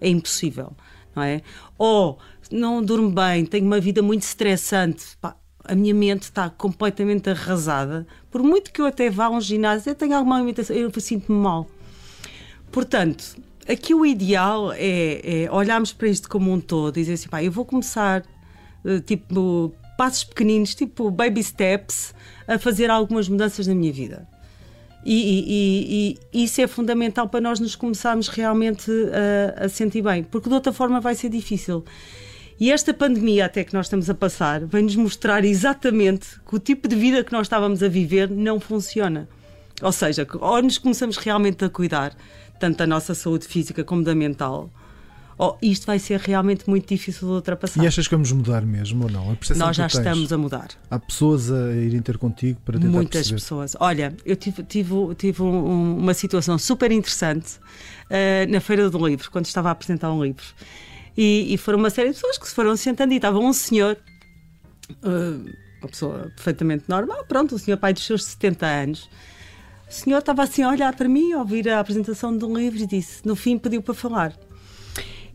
É 0.00 0.08
impossível, 0.08 0.72
não 1.14 1.22
é? 1.22 1.42
Ou 1.76 2.18
não 2.50 2.82
durmo 2.82 3.10
bem, 3.10 3.44
tenho 3.44 3.66
uma 3.66 3.78
vida 3.78 4.00
muito 4.00 4.22
estressante. 4.22 5.04
Pá, 5.20 5.36
a 5.64 5.74
minha 5.74 5.94
mente 5.94 6.22
está 6.24 6.50
completamente 6.50 7.30
arrasada. 7.30 8.06
Por 8.30 8.42
muito 8.42 8.72
que 8.72 8.80
eu 8.80 8.86
até 8.86 9.08
vá 9.10 9.26
a 9.26 9.30
um 9.30 9.40
ginásio, 9.40 9.90
eu 9.90 9.94
tenho 9.94 10.14
alguma 10.14 10.36
alimentação, 10.36 10.76
eu 10.76 10.90
sinto-me 11.00 11.38
mal. 11.38 11.68
Portanto, 12.70 13.36
aqui 13.68 13.94
o 13.94 14.04
ideal 14.04 14.72
é, 14.72 15.44
é, 15.44 15.50
olharmos 15.50 15.92
para 15.92 16.08
isto 16.08 16.28
como 16.28 16.52
um 16.52 16.60
todo 16.60 16.96
e 16.98 17.00
dizer 17.00 17.14
assim, 17.14 17.28
pá, 17.28 17.42
eu 17.42 17.50
vou 17.50 17.64
começar, 17.64 18.24
eh, 18.84 19.00
tipo, 19.00 19.72
passos 19.96 20.24
pequeninos, 20.24 20.74
tipo 20.74 21.10
baby 21.10 21.42
steps, 21.42 22.14
a 22.46 22.58
fazer 22.58 22.90
algumas 22.90 23.28
mudanças 23.28 23.66
na 23.66 23.74
minha 23.74 23.92
vida. 23.92 24.28
E, 25.04 25.12
e, 25.12 26.18
e, 26.32 26.44
isso 26.44 26.60
é 26.62 26.66
fundamental 26.66 27.28
para 27.28 27.40
nós 27.40 27.60
nos 27.60 27.76
começarmos 27.76 28.28
realmente 28.28 28.90
a, 29.58 29.66
a 29.66 29.68
sentir 29.68 30.02
bem, 30.02 30.24
porque 30.24 30.48
de 30.48 30.54
outra 30.54 30.72
forma 30.72 31.00
vai 31.00 31.14
ser 31.14 31.28
difícil. 31.28 31.84
E 32.58 32.70
esta 32.70 32.94
pandemia, 32.94 33.46
até 33.46 33.64
que 33.64 33.74
nós 33.74 33.86
estamos 33.86 34.08
a 34.08 34.14
passar, 34.14 34.64
vem-nos 34.64 34.94
mostrar 34.94 35.44
exatamente 35.44 36.40
que 36.48 36.54
o 36.54 36.58
tipo 36.58 36.86
de 36.86 36.94
vida 36.94 37.24
que 37.24 37.32
nós 37.32 37.46
estávamos 37.46 37.82
a 37.82 37.88
viver 37.88 38.30
não 38.30 38.60
funciona. 38.60 39.28
Ou 39.82 39.90
seja, 39.90 40.26
ou 40.40 40.62
nos 40.62 40.78
começamos 40.78 41.16
realmente 41.16 41.64
a 41.64 41.68
cuidar, 41.68 42.16
tanto 42.60 42.78
da 42.78 42.86
nossa 42.86 43.14
saúde 43.14 43.46
física 43.46 43.82
como 43.82 44.04
da 44.04 44.14
mental, 44.14 44.70
ou 45.36 45.58
isto 45.60 45.86
vai 45.86 45.98
ser 45.98 46.20
realmente 46.20 46.68
muito 46.70 46.88
difícil 46.88 47.26
de 47.26 47.34
ultrapassar. 47.34 47.82
E 47.82 47.86
achas 47.86 48.06
que 48.06 48.14
vamos 48.14 48.30
mudar 48.30 48.64
mesmo 48.64 49.04
ou 49.04 49.10
não? 49.10 49.36
Nós 49.56 49.76
já 49.76 49.86
estamos 49.86 50.32
a 50.32 50.38
mudar. 50.38 50.68
Há 50.88 50.98
pessoas 50.98 51.50
a 51.50 51.72
irem 51.72 52.00
ter 52.00 52.18
contigo 52.18 52.60
para 52.64 52.78
tentar 52.78 52.92
Muitas 52.92 53.12
perceber. 53.12 53.40
pessoas. 53.40 53.76
Olha, 53.80 54.14
eu 54.24 54.36
tive, 54.36 54.62
tive, 54.62 54.94
tive 55.16 55.42
um, 55.42 55.98
uma 55.98 56.14
situação 56.14 56.56
super 56.56 56.92
interessante 56.92 57.56
uh, 57.56 58.50
na 58.50 58.60
Feira 58.60 58.88
do 58.88 59.06
Livro, 59.06 59.28
quando 59.30 59.46
estava 59.46 59.70
a 59.70 59.72
apresentar 59.72 60.12
um 60.12 60.22
livro. 60.22 60.44
E, 61.16 61.54
e, 61.54 61.56
foram 61.56 61.78
uma 61.78 61.90
série 61.90 62.08
de 62.08 62.14
pessoas 62.14 62.38
que 62.38 62.48
se 62.48 62.54
foram 62.54 62.76
sentando 62.76 63.12
e 63.12 63.16
estava 63.16 63.38
um 63.38 63.52
senhor, 63.52 63.96
uh, 65.02 65.52
uma 65.80 65.88
pessoa 65.88 66.32
perfeitamente 66.34 66.84
normal, 66.88 67.24
pronto, 67.26 67.54
o 67.54 67.58
senhor 67.58 67.76
pai 67.76 67.92
dos 67.92 68.04
seus 68.04 68.24
70 68.24 68.66
anos. 68.66 69.10
O 69.88 69.92
senhor 69.92 70.18
estava 70.18 70.42
assim 70.42 70.62
a 70.62 70.70
olhar 70.70 70.94
para 70.96 71.08
mim, 71.08 71.32
a 71.32 71.38
ouvir 71.38 71.68
a 71.68 71.78
apresentação 71.78 72.36
de 72.36 72.44
um 72.44 72.56
livro 72.56 72.82
e 72.82 72.86
disse, 72.86 73.26
no 73.26 73.36
fim 73.36 73.58
pediu 73.58 73.80
para 73.80 73.94
falar. 73.94 74.36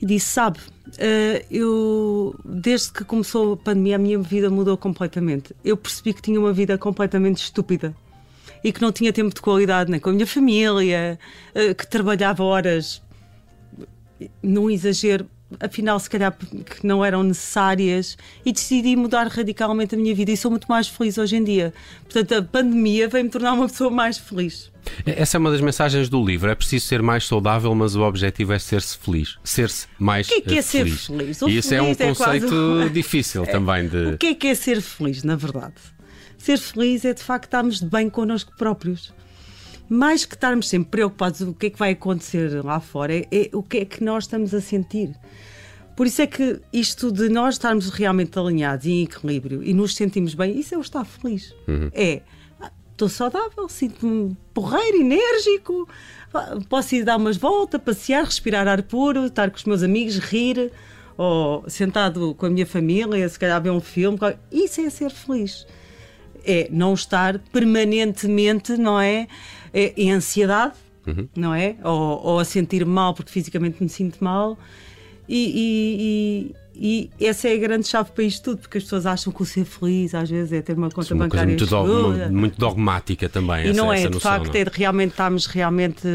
E 0.02 0.06
disse, 0.06 0.28
sabe, 0.28 0.60
uh, 0.60 1.46
eu, 1.50 2.36
desde 2.44 2.92
que 2.92 3.06
começou 3.06 3.54
a 3.54 3.58
pandemia, 3.58 3.96
a 3.96 4.00
minha 4.00 4.20
vida 4.20 4.50
mudou 4.50 4.76
completamente. 4.78 5.56
Eu 5.64 5.78
percebi 5.78 6.14
que 6.14 6.22
tinha 6.22 6.40
uma 6.40 6.52
vida 6.52 6.78
completamente 6.78 7.38
estúpida 7.38 7.96
e 8.62 8.74
que 8.74 8.82
não 8.82 8.92
tinha 8.92 9.14
tempo 9.14 9.34
de 9.34 9.40
qualidade 9.40 9.90
nem 9.90 10.00
com 10.00 10.10
a 10.10 10.14
minha 10.14 10.28
família, 10.28 11.18
uh, 11.56 11.74
que 11.74 11.88
trabalhava 11.88 12.44
horas 12.44 13.02
num 14.44 14.70
exagero 14.70 15.26
afinal, 15.60 16.00
se 16.00 16.10
calhar 16.10 16.36
que 16.36 16.86
não 16.86 17.04
eram 17.04 17.24
necessárias 17.24 18.18
e 18.46 18.52
decidi 18.52 18.96
mudar 18.96 19.28
radicalmente 19.28 19.96
a 19.96 19.98
minha 19.98 20.14
vida 20.14 20.32
e 20.32 20.38
sou 20.38 20.52
muito 20.52 20.68
mais 20.68 20.88
feliz 20.88 21.18
hoje 21.18 21.36
em 21.36 21.44
dia. 21.44 21.74
Portanto, 22.04 22.34
a 22.34 22.42
pandemia 22.42 23.08
veio-me 23.08 23.30
tornar 23.30 23.54
uma 23.54 23.68
pessoa 23.68 23.90
mais 23.90 24.18
feliz. 24.18 24.72
Essa 25.06 25.38
é 25.38 25.40
uma 25.40 25.52
das 25.52 25.62
mensagens 25.62 26.10
do 26.10 26.24
livro. 26.24 26.50
É 26.50 26.56
preciso 26.56 26.86
ser 26.86 27.02
mais 27.02 27.26
saudável, 27.26 27.74
mas 27.76 27.96
o 27.96 28.02
objetivo 28.02 28.54
é 28.54 28.60
ser-se 28.60 28.98
feliz. 28.98 29.38
Ser-se 29.44 29.88
mais 29.98 30.28
feliz. 30.28 30.42
O 30.42 30.44
que 30.44 30.50
é, 30.50 30.54
que 30.54 30.60
é 30.60 30.64
feliz? 30.64 31.02
ser 31.02 31.14
feliz? 31.14 31.42
O 31.42 31.50
e 31.50 31.58
isso 31.58 31.74
é 31.74 31.82
um 31.82 31.92
é 31.92 31.96
conceito 31.96 32.48
quase... 32.48 32.90
difícil 32.90 33.46
também 33.46 33.88
de. 33.88 34.14
O 34.14 34.18
que 34.18 34.28
é 34.28 34.36
que 34.36 34.48
é 34.48 34.56
ser 34.56 34.82
feliz, 34.82 35.24
na 35.24 35.36
verdade? 35.36 35.76
Ser 36.38 36.58
feliz 36.58 37.04
é 37.06 37.14
de 37.14 37.22
facto 37.22 37.46
estarmos 37.46 37.80
de 37.80 37.86
bem 37.86 38.10
connosco 38.10 38.54
próprios. 38.58 39.14
Mais 39.90 40.26
que 40.26 40.36
estarmos 40.36 40.70
sempre 40.70 40.92
preocupados 40.92 41.42
o 41.42 41.54
que 41.54 41.68
é 41.68 41.70
que 41.70 41.80
vai 41.80 41.92
acontecer 41.92 42.64
lá 42.64 42.80
fora, 42.80 43.16
é, 43.16 43.28
é 43.32 43.50
o 43.54 43.64
que 43.64 43.80
é 43.80 43.86
que 43.86 44.04
nós 44.04 44.26
estamos 44.26 44.54
a 44.54 44.62
sentir. 44.62 45.16
Por 45.96 46.08
isso 46.08 46.22
é 46.22 46.28
que 46.28 46.62
isto 46.72 47.12
de 47.12 47.28
nós 47.28 47.56
estarmos 47.56 47.90
realmente 47.90 48.40
alinhados 48.40 48.86
e 48.86 48.92
em 48.92 49.04
equilíbrio 49.04 49.62
e 49.62 49.74
nos 49.74 49.96
sentimos 49.96 50.34
bem, 50.34 50.58
isso 50.58 50.74
é 50.74 50.78
o 50.78 50.82
estar 50.82 51.04
feliz. 51.04 51.54
Uhum. 51.68 51.90
É, 51.92 52.22
estou 52.92 53.10
saudável, 53.10 53.68
sinto-me 53.68 54.38
porreiro, 54.54 54.98
enérgico, 54.98 55.90
posso 56.70 56.96
ir 56.96 57.04
dar 57.04 57.18
umas 57.18 57.38
voltas, 57.38 57.82
passear, 57.82 58.24
respirar 58.24 58.68
ar 58.68 58.84
puro, 58.84 59.26
estar 59.26 59.50
com 59.50 59.58
os 59.58 59.64
meus 59.66 59.84
amigos, 59.84 60.18
rir, 60.20 60.72
ou 61.18 61.66
sentado 61.68 62.34
com 62.36 62.46
a 62.46 62.50
minha 62.50 62.66
família, 62.66 63.28
se 63.28 63.38
calhar 63.38 63.62
ver 63.62 63.72
um 63.72 63.82
filme. 63.82 64.18
Isso 64.50 64.80
é 64.80 64.90
ser 64.90 65.10
feliz. 65.10 65.68
É 66.46 66.70
não 66.72 66.94
estar 66.94 67.40
permanentemente, 67.52 68.78
não 68.78 68.98
é? 69.00 69.28
É 69.74 69.94
em 69.98 70.12
ansiedade, 70.12 70.74
Uhum. 71.08 71.28
não 71.36 71.54
é? 71.54 71.76
Ou, 71.84 72.22
ou 72.24 72.40
a 72.40 72.46
sentir 72.46 72.86
mal 72.86 73.14
porque 73.14 73.32
fisicamente 73.32 73.82
me 73.82 73.90
sinto 73.90 74.24
mal. 74.24 74.58
E, 75.28 76.54
e- 76.56 76.56
e- 76.82 77.10
e 77.20 77.26
essa 77.26 77.48
é 77.50 77.54
a 77.54 77.58
grande 77.58 77.88
chave 77.88 78.10
para 78.12 78.24
isto 78.24 78.44
tudo, 78.44 78.62
porque 78.62 78.78
as 78.78 78.84
pessoas 78.84 79.06
acham 79.06 79.32
que 79.34 79.42
o 79.42 79.46
ser 79.46 79.66
feliz 79.66 80.16
às 80.16 80.30
vezes 80.30 80.52
é 80.54 80.62
ter 80.62 80.74
uma 80.78 80.90
conta 80.90 81.14
é 81.14 81.16
uma 81.16 81.28
coisa 81.30 81.46
bancária 81.46 82.18
muito, 82.26 82.34
muito 82.34 82.58
dogmática 82.58 83.28
também. 83.30 83.66
E 83.66 83.70
essa, 83.70 83.78
não 83.82 83.92
é, 83.94 83.98
essa 84.00 84.08
de 84.08 84.14
noção, 84.16 84.32
facto, 84.32 84.54
não 84.54 84.60
é 84.62 84.64
de 84.64 84.72
realmente 84.74 85.12
estamos 85.12 85.46
realmente, 85.46 86.08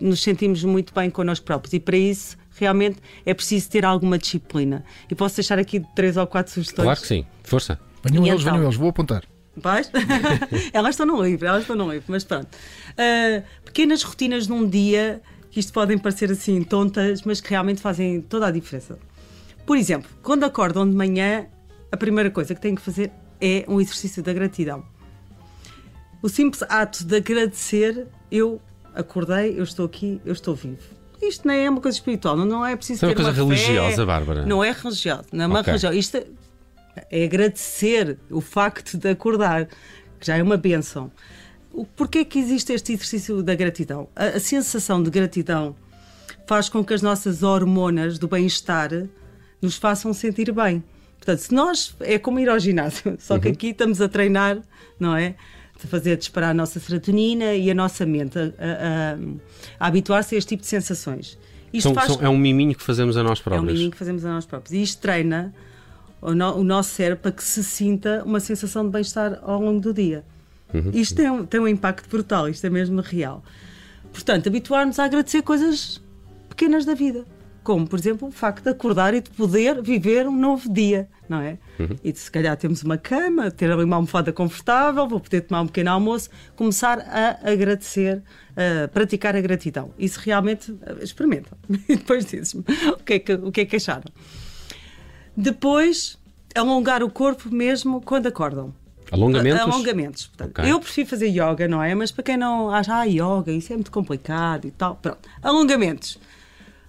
nos 0.00 0.20
sentimos 0.22 0.64
muito 0.64 0.92
bem 0.94 1.10
connosco 1.10 1.44
próprios 1.44 1.72
e 1.74 1.80
para 1.80 1.96
isso 1.96 2.36
realmente 2.58 2.98
é 3.24 3.34
preciso 3.34 3.68
ter 3.70 3.84
alguma 3.84 4.18
disciplina. 4.18 4.84
E 5.10 5.14
posso 5.14 5.36
deixar 5.36 5.58
aqui 5.58 5.82
três 5.94 6.16
ou 6.16 6.26
quatro 6.26 6.52
sugestões. 6.52 6.84
Claro 6.86 7.00
que 7.00 7.06
sim. 7.06 7.24
Força. 7.44 7.78
Venham 8.02 8.26
eles, 8.26 8.40
então? 8.40 8.52
venham 8.54 8.66
eles, 8.66 8.76
vou 8.76 8.88
apontar. 8.88 9.22
Vais? 9.56 9.90
elas 10.72 10.90
estão 10.90 11.06
no 11.06 11.22
livro, 11.22 11.46
elas 11.46 11.62
estão 11.62 11.74
no 11.76 11.90
livro, 11.90 12.04
mas 12.08 12.24
pronto. 12.24 12.48
Ah, 12.98 13.42
pequenas 13.64 14.02
rotinas 14.02 14.46
num 14.46 14.68
dia, 14.68 15.22
que 15.50 15.60
isto 15.60 15.72
podem 15.72 15.96
parecer 15.98 16.30
assim 16.30 16.62
tontas, 16.62 17.22
mas 17.22 17.40
que 17.40 17.50
realmente 17.50 17.80
fazem 17.80 18.20
toda 18.20 18.46
a 18.46 18.50
diferença. 18.50 18.98
Por 19.64 19.76
exemplo, 19.76 20.08
quando 20.22 20.44
acordam 20.44 20.88
de 20.88 20.94
manhã, 20.94 21.46
a 21.90 21.96
primeira 21.96 22.30
coisa 22.30 22.54
que 22.54 22.60
têm 22.60 22.74
que 22.74 22.82
fazer 22.82 23.10
é 23.40 23.64
um 23.66 23.80
exercício 23.80 24.22
da 24.22 24.32
gratidão. 24.32 24.84
O 26.22 26.28
simples 26.28 26.62
ato 26.68 27.04
de 27.04 27.16
agradecer, 27.16 28.06
eu 28.30 28.60
acordei, 28.94 29.58
eu 29.58 29.62
estou 29.64 29.86
aqui, 29.86 30.20
eu 30.24 30.32
estou 30.32 30.54
vivo. 30.54 30.78
Isto 31.22 31.46
não 31.46 31.54
é 31.54 31.68
uma 31.70 31.80
coisa 31.80 31.96
espiritual, 31.96 32.36
não- 32.36 32.44
não 32.44 32.64
é 32.66 32.76
preciso 32.76 32.98
Isso 32.98 33.04
é 33.06 33.08
uma 33.08 33.14
ter 33.14 33.22
coisa 33.22 33.34
fé. 33.34 33.42
religiosa, 33.44 34.04
Bárbara. 34.06 34.44
Não 34.46 34.62
é 34.62 34.70
religioso, 34.70 35.24
não 35.32 35.44
é 35.44 35.46
uma 35.46 35.60
Ok. 35.60 35.72
religiosa. 35.72 35.96
Isto 35.96 36.22
é- 36.96 37.22
é 37.22 37.24
agradecer 37.24 38.18
o 38.30 38.40
facto 38.40 38.96
de 38.96 39.08
acordar, 39.08 39.66
que 40.18 40.26
já 40.26 40.36
é 40.36 40.42
uma 40.42 40.56
benção. 40.56 41.10
O 41.72 41.84
porquê 41.84 42.24
que 42.24 42.38
existe 42.38 42.72
este 42.72 42.92
exercício 42.94 43.42
da 43.42 43.54
gratidão? 43.54 44.08
A, 44.16 44.26
a 44.28 44.40
sensação 44.40 45.02
de 45.02 45.10
gratidão 45.10 45.76
faz 46.46 46.68
com 46.68 46.84
que 46.84 46.94
as 46.94 47.02
nossas 47.02 47.42
hormonas 47.42 48.18
do 48.18 48.26
bem-estar 48.28 48.90
nos 49.60 49.76
façam 49.76 50.12
sentir 50.14 50.52
bem. 50.52 50.82
Portanto, 51.18 51.38
se 51.40 51.52
nós 51.54 51.94
é 52.00 52.18
como 52.18 52.38
ir 52.38 52.48
ao 52.48 52.58
ginásio, 52.58 53.16
só 53.20 53.34
Uhum. 53.34 53.40
que 53.40 53.48
aqui 53.48 53.66
estamos 53.68 54.00
a 54.00 54.08
treinar, 54.08 54.58
não 54.98 55.14
é? 55.16 55.34
De 55.78 55.86
fazer 55.86 56.16
disparar 56.16 56.50
a 56.50 56.54
nossa 56.54 56.80
serotonina 56.80 57.52
e 57.54 57.70
a 57.70 57.74
nossa 57.74 58.06
mente 58.06 58.38
a, 58.38 58.42
a- 58.42 59.14
a- 59.14 59.86
habituar-se 59.88 60.34
a 60.34 60.38
este 60.38 60.48
tipo 60.50 60.62
de 60.62 60.68
sensações. 60.68 61.36
Isto 61.72 61.88
São- 61.88 61.94
faz 61.94 62.12
são- 62.12 62.22
é 62.24 62.28
um 62.30 62.38
miminho 62.38 62.74
que 62.74 62.82
fazemos 62.82 63.16
a 63.18 63.22
nós 63.22 63.38
é 63.38 63.40
um 63.40 63.44
próprios. 63.44 63.72
miminho 63.74 63.90
que 63.90 63.96
fazemos 63.98 64.24
a 64.24 64.30
nós 64.30 64.46
próprios. 64.46 64.72
E 64.72 64.80
isto 64.82 65.02
treina 65.02 65.52
o, 66.20 66.34
no- 66.34 66.56
o 66.56 66.64
nosso 66.64 66.90
cérebro 66.90 67.22
para 67.22 67.32
que 67.32 67.42
se 67.44 67.62
sinta 67.64 68.22
uma 68.24 68.40
sensação 68.40 68.84
de 68.84 68.90
bem-estar 68.90 69.38
ao 69.42 69.60
longo 69.60 69.80
do 69.80 69.92
dia. 69.94 70.24
Uhum. 70.74 70.90
Isto 70.92 71.14
tem 71.16 71.30
um, 71.30 71.44
tem 71.46 71.60
um 71.60 71.68
impacto 71.68 72.08
brutal, 72.08 72.48
isto 72.48 72.66
é 72.66 72.70
mesmo 72.70 73.00
real. 73.00 73.42
Portanto, 74.12 74.48
habituar-nos 74.48 74.98
a 74.98 75.04
agradecer 75.04 75.42
coisas 75.42 76.02
pequenas 76.48 76.84
da 76.84 76.94
vida. 76.94 77.24
Como, 77.62 77.86
por 77.86 77.98
exemplo, 77.98 78.28
o 78.28 78.30
facto 78.30 78.62
de 78.62 78.70
acordar 78.70 79.12
e 79.12 79.20
de 79.20 79.28
poder 79.30 79.82
viver 79.82 80.26
um 80.28 80.36
novo 80.36 80.72
dia, 80.72 81.08
não 81.28 81.40
é? 81.40 81.58
Uhum. 81.80 81.96
E 82.02 82.12
de 82.12 82.18
se 82.18 82.30
calhar 82.30 82.56
temos 82.56 82.82
uma 82.84 82.96
cama, 82.96 83.50
ter 83.50 83.70
ali 83.70 83.82
uma 83.82 83.96
almofada 83.96 84.32
confortável, 84.32 85.06
vou 85.08 85.18
poder 85.18 85.40
tomar 85.42 85.62
um 85.62 85.66
pequeno 85.66 85.90
almoço, 85.90 86.30
começar 86.54 87.00
a 87.00 87.50
agradecer, 87.50 88.22
a 88.84 88.86
praticar 88.88 89.34
a 89.34 89.40
gratidão. 89.40 89.90
Isso 89.98 90.20
realmente 90.20 90.74
eh, 90.82 90.96
experimenta. 91.02 91.50
E 91.88 91.96
depois 91.96 92.24
dizes-me 92.24 92.64
o 92.92 93.02
que, 93.04 93.14
é 93.14 93.18
que, 93.18 93.32
o 93.34 93.50
que 93.50 93.60
é 93.62 93.64
que 93.64 93.76
acharam. 93.76 94.04
Depois, 95.36 96.18
alongar 96.54 97.02
o 97.02 97.10
corpo 97.10 97.52
mesmo 97.52 98.00
quando 98.00 98.26
acordam. 98.26 98.72
Alongamentos? 99.10 99.60
Alongamentos. 99.60 100.26
Portanto, 100.26 100.58
Ok. 100.58 100.72
Eu 100.72 100.80
prefiro 100.80 101.08
fazer 101.08 101.28
yoga, 101.28 101.68
não 101.68 101.82
é? 101.82 101.94
Mas 101.94 102.10
para 102.10 102.24
quem 102.24 102.36
não 102.36 102.70
acha, 102.70 102.94
ah, 102.94 103.04
yoga, 103.04 103.52
isso 103.52 103.72
é 103.72 103.76
muito 103.76 103.90
complicado 103.90 104.66
e 104.66 104.70
tal. 104.70 104.96
Pronto. 104.96 105.18
Alongamentos. 105.42 106.18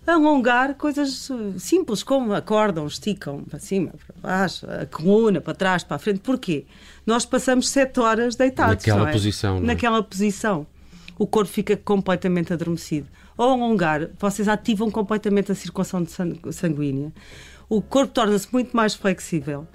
Alongar 0.06 0.76
coisas 0.76 1.30
uh, 1.30 1.60
simples, 1.60 2.02
como 2.02 2.34
acordam, 2.34 2.88
esticam 2.88 3.44
para 3.44 3.60
cima, 3.60 3.92
para 4.06 4.38
baixo, 4.38 4.66
a 4.66 4.86
coluna, 4.86 5.42
para 5.42 5.54
trás, 5.54 5.84
para 5.84 5.98
a 5.98 6.00
frente. 6.00 6.22
Porquê? 6.22 6.66
Nós 7.06 7.26
passamos 7.26 7.68
sete 7.70 8.00
horas 8.00 8.36
deitados. 8.36 8.78
Naquela 8.78 9.00
não 9.02 9.08
é? 9.10 9.12
posição, 9.12 9.56
não 9.56 9.64
é? 9.64 9.68
Naquela 9.68 10.02
posição. 10.02 10.66
O 11.20 11.28
corpo 11.28 11.52
fica 11.52 11.76
completamente 11.76 12.54
adormecido. 12.54 13.08
Ao 13.38 13.52
alongar, 13.52 14.10
vocês 14.18 14.48
ativam 14.48 14.90
completamente 14.90 15.52
a 15.52 15.56
circulação 15.56 16.04
sanguínea. 16.52 17.14
O 17.70 17.82
corpo 17.82 18.14
torna-se 18.14 18.48
muito 18.52 18.76
mais 18.76 18.96
flexível. 18.96 19.68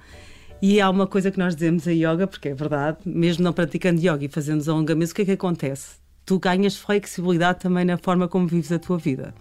E 0.61 0.81
há 0.81 0.89
uma 0.89 1.07
coisa 1.07 1.31
que 1.31 1.37
nós 1.37 1.55
dizemos 1.55 1.87
em 1.87 1.97
yoga, 1.97 2.27
porque 2.27 2.49
é 2.49 2.53
verdade, 2.53 2.97
mesmo 3.05 3.43
não 3.43 3.53
praticando 3.53 3.99
yoga 3.99 4.25
e 4.25 4.27
fazendo 4.27 4.59
os 4.59 4.69
alongamentos, 4.69 5.11
o 5.11 5.15
que 5.15 5.21
é 5.21 5.25
que 5.25 5.31
acontece? 5.31 5.97
Tu 6.25 6.39
ganhas 6.39 6.77
flexibilidade 6.77 7.59
também 7.59 7.85
na 7.85 7.97
forma 7.97 8.27
como 8.27 8.47
vives 8.47 8.71
a 8.71 8.79
tua 8.79 8.97
vida. 8.97 9.33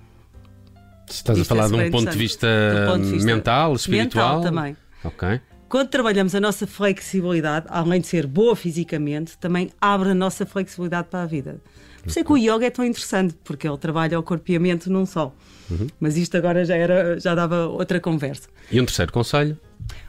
Estás 1.08 1.38
a 1.38 1.42
Isto 1.42 1.54
é 1.54 1.56
falar 1.56 1.68
de 1.68 1.74
um 1.74 1.90
ponto 1.90 2.10
de 2.10 2.18
vista, 2.18 2.48
ponto 2.88 3.04
de 3.04 3.10
vista 3.10 3.26
mental, 3.26 3.74
espiritual. 3.74 4.36
mental 4.38 4.52
também. 4.52 4.76
Ok. 5.04 5.40
Quando 5.68 5.88
trabalhamos 5.88 6.34
a 6.34 6.40
nossa 6.40 6.66
flexibilidade, 6.66 7.66
além 7.68 8.00
de 8.00 8.06
ser 8.06 8.26
boa 8.26 8.54
fisicamente, 8.54 9.38
também 9.38 9.70
abre 9.80 10.10
a 10.10 10.14
nossa 10.14 10.44
flexibilidade 10.44 11.08
para 11.08 11.22
a 11.22 11.26
vida. 11.26 11.60
Por 12.02 12.08
isso 12.08 12.18
é 12.18 12.24
que 12.24 12.32
o 12.32 12.36
yoga 12.36 12.66
é 12.66 12.70
tão 12.70 12.84
interessante, 12.84 13.34
porque 13.44 13.66
ele 13.66 13.78
trabalha 13.78 14.18
o 14.18 14.22
corpo 14.22 14.50
e 14.50 14.56
a 14.56 14.60
mente 14.60 14.90
num 14.90 15.06
só. 15.06 15.32
Uhum. 15.70 15.86
Mas 16.00 16.16
isto 16.16 16.36
agora 16.36 16.64
já, 16.64 16.74
era, 16.76 17.18
já 17.18 17.34
dava 17.34 17.66
outra 17.66 18.00
conversa. 18.00 18.48
E 18.70 18.80
um 18.80 18.84
terceiro 18.84 19.12
conselho? 19.12 19.56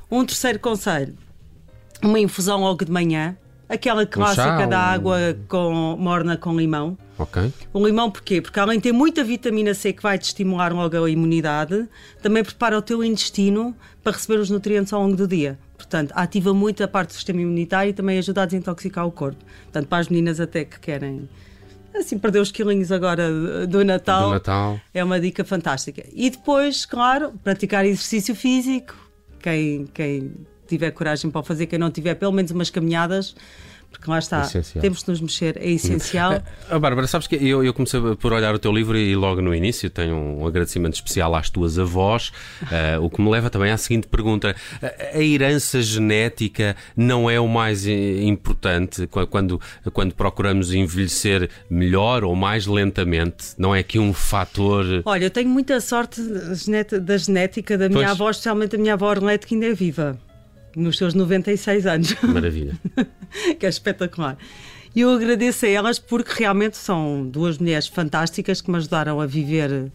Um 0.10 0.26
terceiro 0.26 0.60
conselho: 0.60 1.16
uma 2.04 2.20
infusão 2.20 2.60
logo 2.62 2.84
de 2.84 2.92
manhã, 2.92 3.38
aquela 3.70 4.02
chá, 4.02 4.08
clássica 4.08 4.68
da 4.68 4.78
um- 4.78 4.82
água 4.82 5.20
com, 5.48 5.96
morna 6.00 6.36
com 6.36 6.56
limão. 6.58 6.98
Ok. 7.18 7.54
O 7.72 7.86
limão 7.86 8.10
porquê? 8.10 8.42
Porque 8.42 8.60
além 8.60 8.80
de 8.80 8.84
ter 8.84 8.92
muita 8.92 9.24
vitamina 9.24 9.74
C 9.76 9.94
que 9.94 10.02
vai 10.02 10.18
te 10.18 10.24
estimular 10.24 10.74
logo 10.74 10.98
a 11.04 11.10
imunidade, 11.10 11.88
também 12.24 12.44
prepara 12.44 12.76
o 12.78 12.82
teu 12.82 13.04
intestino 13.04 13.76
para 14.04 14.14
receber 14.14 14.40
os 14.40 14.50
nutrientes 14.50 14.92
ao 14.92 15.02
longo 15.04 15.16
do 15.16 15.28
dia. 15.28 15.60
Portanto, 15.78 16.12
ativa 16.16 16.54
muito 16.56 16.84
a 16.84 16.88
parte 16.88 17.10
do 17.10 17.14
sistema 17.14 17.42
imunitário 17.42 17.92
e 17.92 17.94
também 17.94 18.18
ajuda 18.18 18.42
a 18.42 18.46
desintoxicar 18.46 19.06
o 19.06 19.12
corpo. 19.12 19.38
Portanto, 19.66 19.88
para 19.88 20.00
as 20.00 20.08
meninas 20.10 20.40
até 20.40 20.66
que 20.66 20.80
querem 20.80 21.30
assim 22.00 22.18
perder 22.18 22.40
os 22.40 22.52
quilinhos 22.52 22.92
agora 22.92 23.66
do 23.68 23.84
Natal, 23.84 24.28
Do 24.30 24.34
Natal. 24.34 24.80
é 24.94 25.04
uma 25.04 25.20
dica 25.20 25.44
fantástica. 25.44 26.04
E 26.14 26.30
depois, 26.30 26.86
claro, 26.86 27.34
praticar 27.44 27.86
exercício 27.86 28.36
físico. 28.36 28.96
Quem, 29.40 29.86
quem 29.94 30.34
tiver 30.68 30.92
coragem 30.92 31.30
para 31.30 31.44
fazer, 31.44 31.66
quem 31.68 31.78
não 31.78 31.92
tiver, 31.92 32.16
pelo 32.16 32.32
menos 32.32 32.52
umas 32.52 32.70
caminhadas, 32.70 33.36
porque 33.94 34.10
lá 34.12 34.20
está, 34.20 34.42
Essencial. 34.42 34.82
temos 34.82 35.04
de 35.04 35.10
nos 35.10 35.22
mexer, 35.22 35.58
é 35.58 35.70
essencial. 35.70 36.42
Ah, 36.70 36.80
Bárbara, 36.80 37.06
sabes 37.08 37.28
que 37.28 37.36
eu, 37.36 37.64
eu 37.64 37.74
comecei 37.74 38.00
por 38.16 38.34
olhar 38.34 38.54
o 38.56 38.60
teu 38.60 38.72
livro 38.72 38.98
e 38.98 39.16
logo 39.16 39.42
no 39.42 39.54
início 39.54 39.90
tenho 39.90 40.16
um 40.16 40.48
agradecimento 40.48 40.96
especial 40.96 41.36
às 41.36 41.50
tuas 41.50 41.78
avós, 41.78 42.32
ah, 42.72 43.00
o 43.00 43.10
que 43.10 43.22
me 43.22 43.30
leva 43.30 43.50
também 43.50 43.72
à 43.72 43.78
seguinte 43.78 44.08
pergunta: 44.08 44.56
a, 44.82 45.18
a 45.18 45.22
herança 45.24 45.82
genética 45.82 46.76
não 46.98 47.30
é 47.30 47.40
o 47.40 47.48
mais 47.48 47.86
importante 47.88 49.08
qu- 49.08 49.28
quando, 49.28 49.62
quando 49.94 50.14
procuramos 50.16 50.74
envelhecer 50.74 51.50
melhor 51.70 52.24
ou 52.24 52.36
mais 52.36 52.66
lentamente? 52.66 53.54
Não 53.58 53.76
é 53.76 53.80
aqui 53.80 54.00
um 54.00 54.14
fator. 54.14 54.86
Olha, 55.06 55.26
eu 55.26 55.30
tenho 55.32 55.50
muita 55.50 55.80
sorte 55.80 56.22
da 57.00 57.18
genética 57.18 57.78
da 57.78 57.88
minha 57.90 58.00
Pois. 58.08 58.12
avó, 58.12 58.30
especialmente 58.30 58.72
da 58.72 58.78
minha 58.78 58.94
avó 58.94 59.10
Orlete, 59.10 59.46
que 59.46 59.54
ainda 59.56 59.68
é 59.68 59.74
viva, 59.74 60.18
nos 60.76 60.98
seus 60.98 61.14
96 61.14 61.86
anos, 61.86 62.16
Maravilha. 62.24 62.76
que 63.60 63.66
é 63.66 63.70
espetacular. 63.70 64.38
E 64.96 65.02
eu 65.02 65.10
agradeço 65.10 65.66
a 65.66 65.70
elas 65.70 65.98
porque 65.98 66.44
realmente 66.44 66.78
são 66.78 67.28
duas 67.28 67.58
mulheres 67.58 67.88
fantásticas 67.88 68.62
que 68.62 68.70
me 68.70 68.78
ajudaram 68.78 69.20
a 69.20 69.26
viver. 69.26 69.92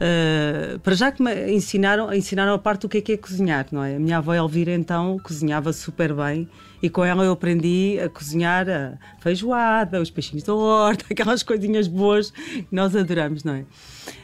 Eh, 0.00 0.78
para 0.82 0.94
já 0.94 1.10
que 1.10 1.22
me 1.22 1.52
ensinaram, 1.52 2.12
ensinaram 2.12 2.52
a 2.54 2.58
parte 2.58 2.82
do 2.82 2.88
que 2.88 2.98
é 2.98 3.00
que 3.00 3.12
é 3.12 3.16
cozinhar, 3.16 3.66
não 3.72 3.82
é? 3.82 3.96
A 3.96 3.98
minha 3.98 4.18
avó 4.18 4.32
Elvira 4.34 4.72
então 4.72 5.18
cozinhava 5.22 5.72
super 5.72 6.14
bem 6.14 6.48
e 6.82 6.88
com 6.88 7.04
ela 7.04 7.24
eu 7.24 7.32
aprendi 7.32 7.98
a 8.04 8.08
cozinhar 8.08 8.68
a 8.68 8.92
feijoada, 9.20 10.00
os 10.00 10.10
peixinhos 10.10 10.44
da 10.44 10.54
horta, 10.54 11.04
aquelas 11.10 11.42
coisinhas 11.42 11.88
boas 11.88 12.30
que 12.30 12.66
nós 12.70 12.94
adoramos, 12.94 13.42
não 13.44 13.54
é? 13.54 13.64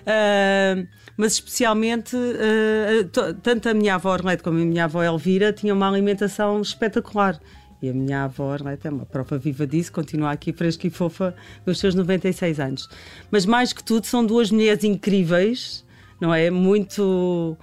Ah, 0.07 0.85
mas 1.16 1.33
especialmente, 1.35 2.16
ah, 2.16 3.09
to- 3.12 3.35
tanto 3.35 3.69
a 3.69 3.75
minha 3.75 3.95
avó 3.97 4.12
Orlete 4.12 4.43
como 4.43 4.61
a 4.61 4.64
minha 4.64 4.85
avó 4.85 5.02
Elvira 5.02 5.52
tinham 5.52 5.76
uma 5.76 5.88
alimentação 5.88 6.61
espetacular. 6.61 7.38
E 7.85 7.91
a 7.91 7.93
minha 7.93 8.25
avó 8.25 8.57
é, 8.57 8.76
tem 8.76 8.91
uma 8.91 9.05
prova 9.05 9.37
viva 9.37 9.67
disso, 9.67 9.93
continua 9.93 10.31
aqui 10.31 10.55
fresca 10.55 10.87
e 10.87 10.91
fofa 10.91 11.35
nos 11.67 11.79
seus 11.79 11.95
96 11.95 12.59
anos. 12.59 12.88
Mas 13.31 13.45
mais 13.45 13.75
que 13.75 13.85
tudo, 13.85 14.07
são 14.07 14.25
duas 14.25 14.50
mulheres 14.50 14.85
incríveis, 14.85 15.85
não 16.19 16.33
é? 16.33 16.50
Muito 16.50 17.59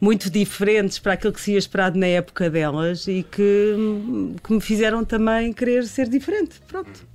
muito 0.00 0.28
diferentes 0.28 0.98
para 0.98 1.12
aquilo 1.12 1.32
que 1.32 1.40
se 1.40 1.52
ia 1.52 1.58
esperado 1.58 1.96
na 1.96 2.06
época 2.06 2.50
delas 2.50 3.06
e 3.06 3.22
que, 3.22 3.76
que 4.42 4.52
me 4.52 4.60
fizeram 4.60 5.04
também 5.04 5.52
querer 5.52 5.84
ser 5.86 6.08
diferente. 6.08 6.60
Pronto. 6.66 7.06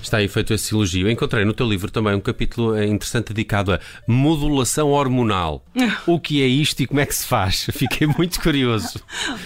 Está 0.00 0.18
aí 0.18 0.28
feito 0.28 0.52
esse 0.52 0.74
elogio. 0.74 1.10
Encontrei 1.10 1.44
no 1.44 1.52
teu 1.52 1.68
livro 1.68 1.90
também 1.90 2.14
um 2.14 2.20
capítulo 2.20 2.76
eh, 2.76 2.86
interessante 2.86 3.28
dedicado 3.28 3.72
a 3.72 3.80
modulação 4.06 4.90
hormonal. 4.90 5.64
O 6.06 6.18
que 6.18 6.42
é 6.42 6.46
isto 6.46 6.80
e 6.80 6.86
como 6.86 7.00
é 7.00 7.06
que 7.06 7.14
se 7.14 7.24
faz? 7.24 7.66
Fiquei 7.72 8.06
muito 8.06 8.40
curioso. 8.40 9.00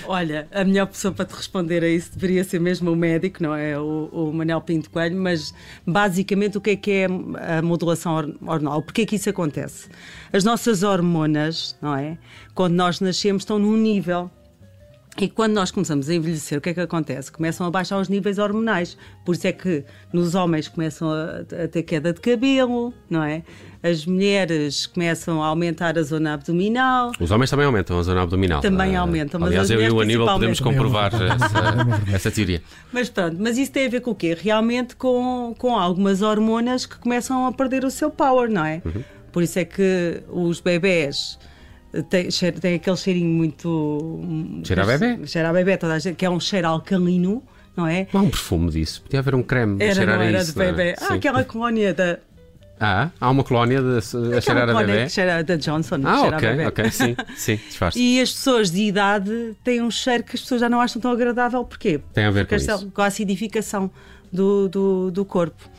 Olha, 0.07 0.49
a 0.53 0.65
melhor 0.65 0.87
pessoa 0.87 1.13
para 1.13 1.25
te 1.25 1.35
responder 1.35 1.85
a 1.85 1.89
isso 1.89 2.13
deveria 2.15 2.45
ser 2.45 2.61
mesmo 2.61 2.91
o 2.91 2.97
médico, 2.97 3.43
não 3.43 3.55
é? 3.55 3.79
O, 3.79 4.09
o 4.13 4.33
Manel 4.33 4.61
Pinto 4.61 4.91
Coelho, 4.91 5.17
mas 5.17 5.53
basicamente 5.87 6.57
o 6.57 6.61
que 6.61 6.71
é 6.71 6.77
que 6.77 6.91
é 6.91 7.07
a 7.59 7.63
modulação 7.63 8.15
hormonal? 8.43 8.83
Porquê 8.83 9.03
é 9.03 9.07
que 9.07 9.17
isso 9.17 9.29
acontece? 9.29 9.89
As 10.33 10.45
nossas 10.45 10.83
hormonas, 10.83 11.77
não 11.81 11.95
é? 11.95 12.17
Quando 12.55 12.75
nós 12.75 13.01
nascemos, 13.01 13.43
estão 13.43 13.59
num 13.59 13.77
nível 13.77 14.31
e 15.19 15.29
quando 15.29 15.55
nós 15.55 15.71
começamos 15.71 16.09
a 16.09 16.15
envelhecer, 16.15 16.59
o 16.59 16.61
que 16.61 16.71
é 16.71 16.75
que 16.75 16.81
acontece? 16.81 17.33
Começam 17.33 17.67
a 17.67 17.71
baixar 17.71 17.99
os 17.99 18.09
níveis 18.09 18.39
hormonais. 18.39 18.97
Por 19.25 19.35
isso 19.35 19.47
é 19.47 19.53
que 19.53 19.85
nos 20.13 20.35
homens 20.35 20.69
começam 20.69 21.11
a, 21.11 21.65
a, 21.65 21.69
ter 21.69 21.83
queda 21.83 22.13
de 22.13 22.21
cabelo, 22.21 22.93
não 23.09 23.23
é? 23.23 23.43
As 23.83 24.05
mulheres 24.05 24.87
começam 24.87 25.43
a 25.43 25.47
aumentar 25.47 25.99
a 25.99 26.03
zona 26.03 26.35
abdominal. 26.35 27.13
Os 27.19 27.31
homens 27.31 27.49
também 27.49 27.65
aumentam 27.65 27.99
a 27.99 28.03
zona 28.03 28.23
abdominal. 28.23 28.61
Também 28.61 28.97
uh, 28.97 29.01
aumentam. 29.01 29.41
Mas 29.41 29.51
aliás, 29.51 29.71
eu 29.71 29.81
e 29.81 29.91
o 29.91 30.01
Aníbal 30.01 30.27
podemos 30.35 30.61
comprovar 30.61 31.13
essa, 31.15 32.15
essa, 32.15 32.31
teoria. 32.31 32.63
Mas 32.93 33.09
pronto, 33.09 33.37
mas 33.39 33.57
isso 33.57 33.73
tem 33.73 33.87
a 33.87 33.89
ver 33.89 34.01
com 34.01 34.11
o 34.11 34.15
quê? 34.15 34.37
Realmente 34.39 34.97
com, 34.97 35.55
com 35.57 35.77
algumas 35.77 36.21
hormonas 36.21 36.85
que 36.85 36.99
começam 36.99 37.47
a 37.47 37.53
perder 37.53 37.85
o 37.85 37.91
seu 37.91 38.11
power, 38.11 38.51
não 38.51 38.65
é? 38.65 38.83
Uhum. 38.85 39.03
Por 39.33 39.43
isso 39.43 39.59
é 39.59 39.65
que 39.65 40.23
os 40.31 40.61
bebés 40.61 41.39
tem, 42.03 42.31
cheiro, 42.31 42.61
tem 42.61 42.75
aquele 42.75 42.97
cheirinho 42.97 43.29
muito. 43.29 44.21
Cheira 44.65 44.83
a 44.83 44.87
bebê? 44.87 45.27
Cheira 45.27 45.51
a 45.51 45.53
bebê, 45.53 45.77
toda 45.77 45.95
a 45.95 45.99
gente, 45.99 46.17
que 46.17 46.25
é 46.25 46.31
um 46.31 46.41
cheiro 46.41 46.69
alcalino, 46.69 47.43
não 47.77 47.87
é? 47.87 48.07
Não 48.13 48.21
há 48.21 48.25
um 48.25 48.31
perfume 48.31 48.71
disso. 48.71 49.03
Podia 49.03 49.21
haver 49.21 49.35
um 49.35 49.43
creme 49.43 49.83
era, 49.83 49.95
cheirar 49.95 50.19
não, 50.19 50.25
era 50.25 50.39
isso. 50.39 50.53
de 50.53 50.59
bebê. 50.59 50.91
É? 50.91 50.97
Ah, 51.01 51.15
aquela 51.15 51.45
colónia 51.45 51.95
da. 51.95 52.19
Ah, 52.79 53.11
há 53.19 53.31
uma 53.31 53.43
colónia 53.43 53.81
de, 53.81 54.37
a 54.37 54.41
cheirar 54.41 54.69
a 54.69 54.75
bebê? 54.75 55.05
Que 55.05 55.11
cheira 55.11 55.43
da 55.43 55.57
Johnson. 55.57 56.01
Ah, 56.05 56.23
ok, 56.23 56.49
a 56.49 56.53
bebê. 56.53 56.67
ok, 56.67 56.91
sim, 56.91 57.17
sim, 57.37 57.57
disfarce. 57.57 57.99
E 57.99 58.21
as 58.21 58.33
pessoas 58.33 58.71
de 58.71 58.83
idade 58.83 59.57
têm 59.65 59.81
um 59.81 59.91
cheiro 59.91 60.23
que 60.25 60.37
as 60.37 60.43
pessoas 60.43 60.61
já 60.61 60.69
não 60.69 60.81
acham 60.81 61.01
tão 61.01 61.11
agradável. 61.11 61.65
Porquê? 61.65 62.01
Tem 62.13 62.25
a 62.25 62.31
ver 62.31 62.47
Porque 62.47 62.65
com 62.65 62.75
isso. 62.75 62.91
Com 62.91 63.03
a 63.03 63.07
acidificação 63.07 63.91
do, 64.33 64.69
do, 64.69 65.11
do 65.11 65.25
corpo. 65.25 65.71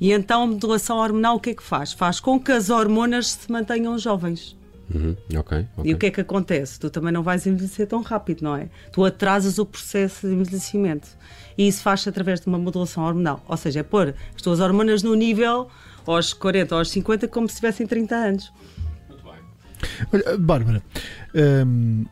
E 0.00 0.12
então 0.12 0.42
a 0.42 0.46
modulação 0.46 0.98
hormonal 0.98 1.36
o 1.36 1.40
que 1.40 1.50
é 1.50 1.54
que 1.54 1.62
faz? 1.62 1.92
Faz 1.92 2.20
com 2.20 2.38
que 2.38 2.52
as 2.52 2.70
hormonas 2.70 3.28
se 3.28 3.50
mantenham 3.50 3.98
jovens. 3.98 4.56
Uhum, 4.94 5.16
okay, 5.36 5.66
ok. 5.76 5.90
E 5.90 5.94
o 5.94 5.98
que 5.98 6.06
é 6.06 6.10
que 6.10 6.20
acontece? 6.20 6.78
Tu 6.78 6.88
também 6.90 7.12
não 7.12 7.22
vais 7.22 7.46
envelhecer 7.46 7.86
tão 7.86 8.02
rápido, 8.02 8.42
não 8.42 8.56
é? 8.56 8.68
Tu 8.92 9.04
atrasas 9.04 9.58
o 9.58 9.66
processo 9.66 10.28
de 10.28 10.34
envelhecimento. 10.34 11.08
E 11.58 11.66
isso 11.66 11.82
faz-se 11.82 12.08
através 12.08 12.40
de 12.40 12.46
uma 12.46 12.58
modulação 12.58 13.04
hormonal. 13.04 13.44
Ou 13.48 13.56
seja, 13.56 13.80
é 13.80 13.82
pôr 13.82 14.14
as 14.34 14.42
tuas 14.42 14.60
hormonas 14.60 15.02
no 15.02 15.14
nível 15.14 15.68
aos 16.06 16.32
40 16.32 16.74
ou 16.74 16.78
aos 16.78 16.90
50 16.90 17.26
como 17.28 17.48
se 17.48 17.56
tivessem 17.56 17.86
30 17.86 18.14
anos. 18.14 18.52
Muito 19.08 19.24
bem. 19.24 19.34
Olha, 20.12 20.38
Bárbara, 20.38 20.82
hum, 21.34 22.04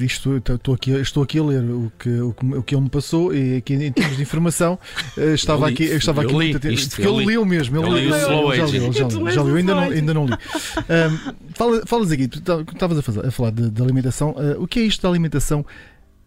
isto, 0.00 0.36
estou, 0.36 0.74
aqui, 0.74 0.90
estou 0.92 1.22
aqui 1.22 1.38
a 1.38 1.44
ler 1.44 1.62
o 1.62 1.92
que, 1.98 2.20
o, 2.20 2.32
que, 2.32 2.46
o 2.46 2.62
que 2.62 2.74
ele 2.74 2.82
me 2.82 2.90
passou 2.90 3.34
e 3.34 3.56
aqui 3.56 3.74
em 3.74 3.92
termos 3.92 4.16
de 4.16 4.22
informação 4.22 4.78
eh, 5.16 5.34
estava 5.34 5.68
aqui, 5.68 5.84
estava 5.84 6.22
aqui 6.22 6.32
li, 6.32 6.50
muito 6.50 6.68
isto, 6.68 6.96
porque 6.96 7.08
ele 7.08 7.26
leu 7.26 7.44
mesmo, 7.44 7.76
ele 7.76 8.00
li, 8.00 8.10
leu, 8.10 8.54
já 8.54 8.64
li, 8.64 8.92
já 8.92 9.06
li, 9.06 9.32
já 9.32 9.42
li, 9.42 9.48
eu 9.50 9.56
ainda 9.56 9.74
não, 9.74 9.82
ainda 9.82 10.14
não 10.14 10.26
li. 10.26 10.32
Um, 10.32 11.34
fala, 11.54 11.82
falas 11.86 12.10
aqui, 12.10 12.28
tu 12.28 12.38
estavas 12.38 12.98
a, 12.98 13.28
a, 13.28 13.30
falar 13.30 13.50
de, 13.50 13.70
de 13.70 13.82
alimentação, 13.82 14.30
uh, 14.30 14.62
o 14.62 14.66
que 14.66 14.80
é 14.80 14.82
isto 14.82 15.02
da 15.02 15.08
alimentação 15.08 15.64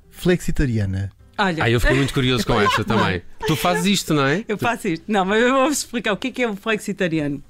flexitariana? 0.10 1.12
Olha, 1.38 1.64
ah, 1.64 1.70
eu 1.70 1.80
fiquei 1.80 1.96
muito 1.96 2.14
curioso 2.14 2.46
com 2.46 2.60
esta 2.62 2.84
também. 2.84 3.22
tu 3.48 3.56
fazes 3.56 3.86
isto, 3.86 4.14
não 4.14 4.26
é? 4.26 4.46
Eu 4.48 4.58
faço 4.58 4.88
isto. 4.88 5.06
Não, 5.08 5.26
mas 5.26 5.42
eu 5.42 5.54
vou-vos 5.54 5.80
explicar 5.80 6.14
o 6.14 6.18
que 6.18 6.28
é, 6.28 6.32
que 6.32 6.44
é 6.44 6.50
um 6.50 6.56
flexitariano. 6.56 7.42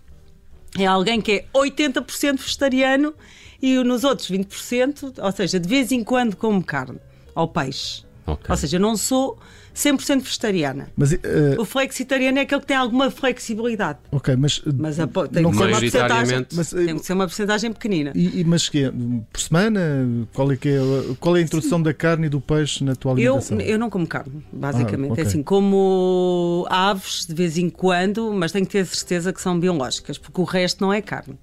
É 0.78 0.86
alguém 0.86 1.20
que 1.20 1.32
é 1.32 1.46
80% 1.54 2.40
vegetariano 2.40 3.14
e 3.62 3.84
nos 3.84 4.04
outros 4.04 4.30
20%, 4.30 5.20
ou 5.22 5.32
seja, 5.32 5.60
de 5.60 5.68
vez 5.68 5.92
em 5.92 6.04
quando 6.04 6.36
como 6.36 6.64
carne 6.64 7.00
ou 7.36 7.48
peixe. 7.48 8.04
Okay. 8.26 8.48
Ou 8.50 8.58
seja, 8.58 8.80
não 8.80 8.96
sou 8.96 9.38
100% 9.76 10.22
vegetariana. 10.22 10.90
Mas, 10.96 11.12
uh, 11.12 11.18
o 11.60 11.66
flexitariano 11.66 12.40
é 12.40 12.42
aquele 12.42 12.62
que 12.62 12.68
tem 12.68 12.78
alguma 12.78 13.10
flexibilidade. 13.10 14.00
Ok, 14.12 14.36
mas, 14.36 14.62
mas 14.78 15.00
a, 15.00 15.08
tem, 15.08 15.44
não 15.44 15.52
que 15.52 15.58
mas, 15.58 16.70
tem 16.70 16.98
que 16.98 17.06
ser 17.06 17.14
uma 17.14 17.26
porcentagem 17.26 17.72
pequenina. 17.72 18.12
E, 18.14 18.42
e, 18.42 18.44
mas 18.44 18.70
que 18.70 18.86
é, 18.86 18.92
por 18.92 19.40
semana? 19.40 20.28
Qual 20.34 20.52
é, 20.52 20.58
que 20.58 20.70
é, 20.70 20.80
qual 21.20 21.36
é 21.36 21.40
a 21.40 21.44
introdução 21.44 21.80
Sim. 21.80 21.84
da 21.84 21.94
carne 21.94 22.28
e 22.28 22.30
do 22.30 22.42
peixe 22.42 22.84
na 22.84 22.96
tua 22.96 23.14
alimentação? 23.14 23.60
Eu, 23.60 23.66
eu 23.66 23.80
não 23.80 23.90
como 23.90 24.06
carne, 24.06 24.44
basicamente. 24.52 25.10
Ah, 25.10 25.14
okay. 25.14 25.24
É 25.24 25.28
assim, 25.28 25.44
como 25.44 26.66
aves 26.70 27.26
de 27.26 27.34
vez 27.34 27.58
em 27.58 27.70
quando, 27.70 28.32
mas 28.34 28.52
tenho 28.52 28.66
que 28.66 28.72
ter 28.72 28.86
certeza 28.86 29.34
que 29.34 29.42
são 29.42 29.60
biológicas, 29.60 30.18
porque 30.18 30.40
o 30.40 30.44
resto 30.44 30.82
não 30.82 30.94
é 30.94 31.02
carne. 31.02 31.38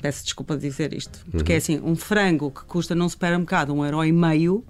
Peço 0.00 0.24
desculpa 0.24 0.56
de 0.56 0.68
dizer 0.68 0.94
isto. 0.94 1.24
Porque 1.30 1.52
é 1.52 1.54
uhum. 1.54 1.56
é 1.56 1.58
assim, 1.58 1.80
um 1.82 1.96
frango 1.96 2.50
que 2.50 2.64
custa 2.64 2.94
num 2.94 3.08
supermercado 3.08 3.74
um 3.74 3.84
euro 3.84 4.04
e 4.04 4.12
meio 4.12 4.64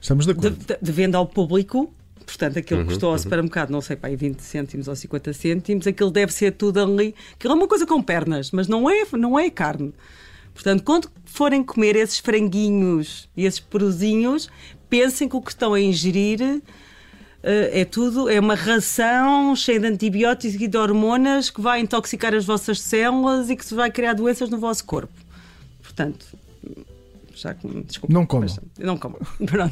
Estamos 0.00 0.24
de 0.24 0.32
acordo. 0.32 0.56
De, 0.56 0.78
de 0.80 0.92
venda 0.92 1.18
ao 1.18 1.26
público, 1.26 1.92
portanto, 2.24 2.58
aquilo 2.58 2.80
uhum, 2.80 2.86
custou 2.86 3.08
ao 3.08 3.14
uhum. 3.14 3.18
supermercado, 3.18 3.70
não 3.70 3.80
sei, 3.80 3.96
para 3.96 4.08
aí 4.08 4.16
20 4.16 4.40
cêntimos 4.40 4.88
ou 4.88 4.96
50 4.96 5.32
cêntimos, 5.32 5.86
aquilo 5.86 6.10
deve 6.10 6.32
ser 6.32 6.52
tudo 6.52 6.80
ali. 6.80 7.14
Aquilo 7.34 7.52
é 7.52 7.56
uma 7.56 7.68
coisa 7.68 7.86
com 7.86 8.02
pernas, 8.02 8.50
mas 8.50 8.68
não 8.68 8.88
é, 8.88 9.04
não 9.12 9.38
é 9.38 9.50
carne. 9.50 9.92
Portanto, 10.54 10.82
quando 10.82 11.10
forem 11.24 11.62
comer 11.62 11.96
esses 11.96 12.18
franguinhos 12.18 13.28
e 13.36 13.44
esses 13.44 13.60
peruzinhos, 13.60 14.48
pensem 14.88 15.28
que 15.28 15.36
o 15.36 15.42
que 15.42 15.50
estão 15.50 15.74
a 15.74 15.80
ingerir 15.80 16.62
é 17.48 17.84
tudo, 17.84 18.28
é 18.28 18.40
uma 18.40 18.54
ração 18.54 19.54
cheia 19.54 19.78
de 19.78 19.86
antibióticos 19.86 20.60
e 20.60 20.66
de 20.66 20.76
hormonas 20.76 21.48
que 21.48 21.60
vai 21.60 21.80
intoxicar 21.80 22.34
as 22.34 22.44
vossas 22.44 22.80
células 22.80 23.48
e 23.48 23.56
que 23.56 23.74
vai 23.74 23.90
criar 23.90 24.14
doenças 24.14 24.50
no 24.50 24.58
vosso 24.58 24.84
corpo. 24.84 25.12
Portanto, 25.80 26.26
já 27.36 27.54
desculpa, 27.84 28.12
não 28.12 28.26
comam. 28.26 28.48
Não 28.78 28.96
comam. 28.96 29.20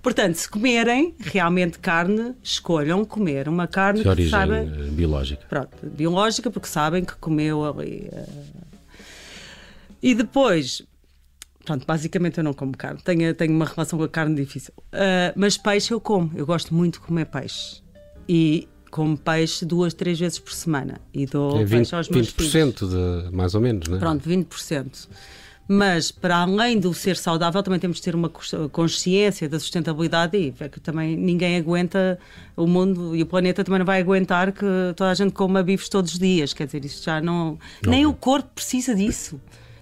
Portanto, 0.00 0.36
se 0.36 0.48
comerem 0.48 1.14
realmente 1.18 1.78
carne, 1.78 2.34
escolham 2.42 3.04
comer 3.04 3.48
uma 3.48 3.66
carne 3.66 4.02
de 4.02 4.08
origem 4.08 4.30
saiba, 4.30 4.58
eh, 4.58 4.90
biológica. 4.90 5.44
Pronto, 5.48 5.76
biológica, 5.82 6.50
porque 6.50 6.68
sabem 6.68 7.04
que 7.04 7.14
comeu 7.16 7.64
ali. 7.64 8.08
Uh... 8.12 8.70
E 10.02 10.14
depois, 10.14 10.82
Pronto, 11.70 11.86
basicamente 11.86 12.36
eu 12.36 12.42
não 12.42 12.52
como 12.52 12.76
carne. 12.76 12.98
Tenho, 13.04 13.32
tenho 13.32 13.54
uma 13.54 13.64
relação 13.64 13.96
com 13.96 14.04
a 14.04 14.08
carne 14.08 14.34
difícil. 14.34 14.74
Uh, 14.76 15.30
mas 15.36 15.56
peixe 15.56 15.94
eu 15.94 16.00
como. 16.00 16.28
Eu 16.34 16.44
gosto 16.44 16.74
muito 16.74 16.94
de 16.94 17.06
comer 17.06 17.26
peixe. 17.26 17.80
E 18.28 18.66
como 18.90 19.16
peixe 19.16 19.64
duas, 19.64 19.94
três 19.94 20.18
vezes 20.18 20.40
por 20.40 20.52
semana. 20.52 21.00
E 21.14 21.26
dou 21.26 21.60
é 21.60 21.64
20, 21.64 21.70
peixe 21.70 21.94
aos 21.94 22.08
meus 22.08 22.32
20% 22.32 22.32
filhos. 22.32 22.74
de, 22.90 23.30
mais 23.30 23.54
ou 23.54 23.60
menos, 23.60 23.86
não 23.86 23.98
é? 23.98 24.00
Pronto, 24.00 24.28
20%. 24.28 25.08
Mas, 25.68 26.10
para 26.10 26.38
além 26.38 26.80
do 26.80 26.92
ser 26.92 27.16
saudável, 27.16 27.62
também 27.62 27.78
temos 27.78 27.98
de 27.98 28.02
ter 28.02 28.16
uma 28.16 28.32
consciência 28.72 29.48
da 29.48 29.60
sustentabilidade 29.60 30.36
e 30.36 30.50
ver 30.50 30.70
que 30.70 30.80
também 30.80 31.16
ninguém 31.16 31.56
aguenta, 31.56 32.18
o 32.56 32.66
mundo 32.66 33.14
e 33.14 33.22
o 33.22 33.26
planeta 33.26 33.62
também 33.62 33.78
não 33.78 33.86
vai 33.86 34.00
aguentar 34.00 34.50
que 34.50 34.66
toda 34.96 35.08
a 35.08 35.14
gente 35.14 35.32
coma 35.32 35.62
bifes 35.62 35.88
todos 35.88 36.14
os 36.14 36.18
dias. 36.18 36.52
Quer 36.52 36.66
dizer, 36.66 36.84
isto 36.84 37.04
já 37.04 37.20
não. 37.20 37.56
não 37.84 37.92
nem 37.92 38.06
o 38.06 38.12
corpo 38.12 38.50
precisa 38.56 38.92
disso 38.92 39.40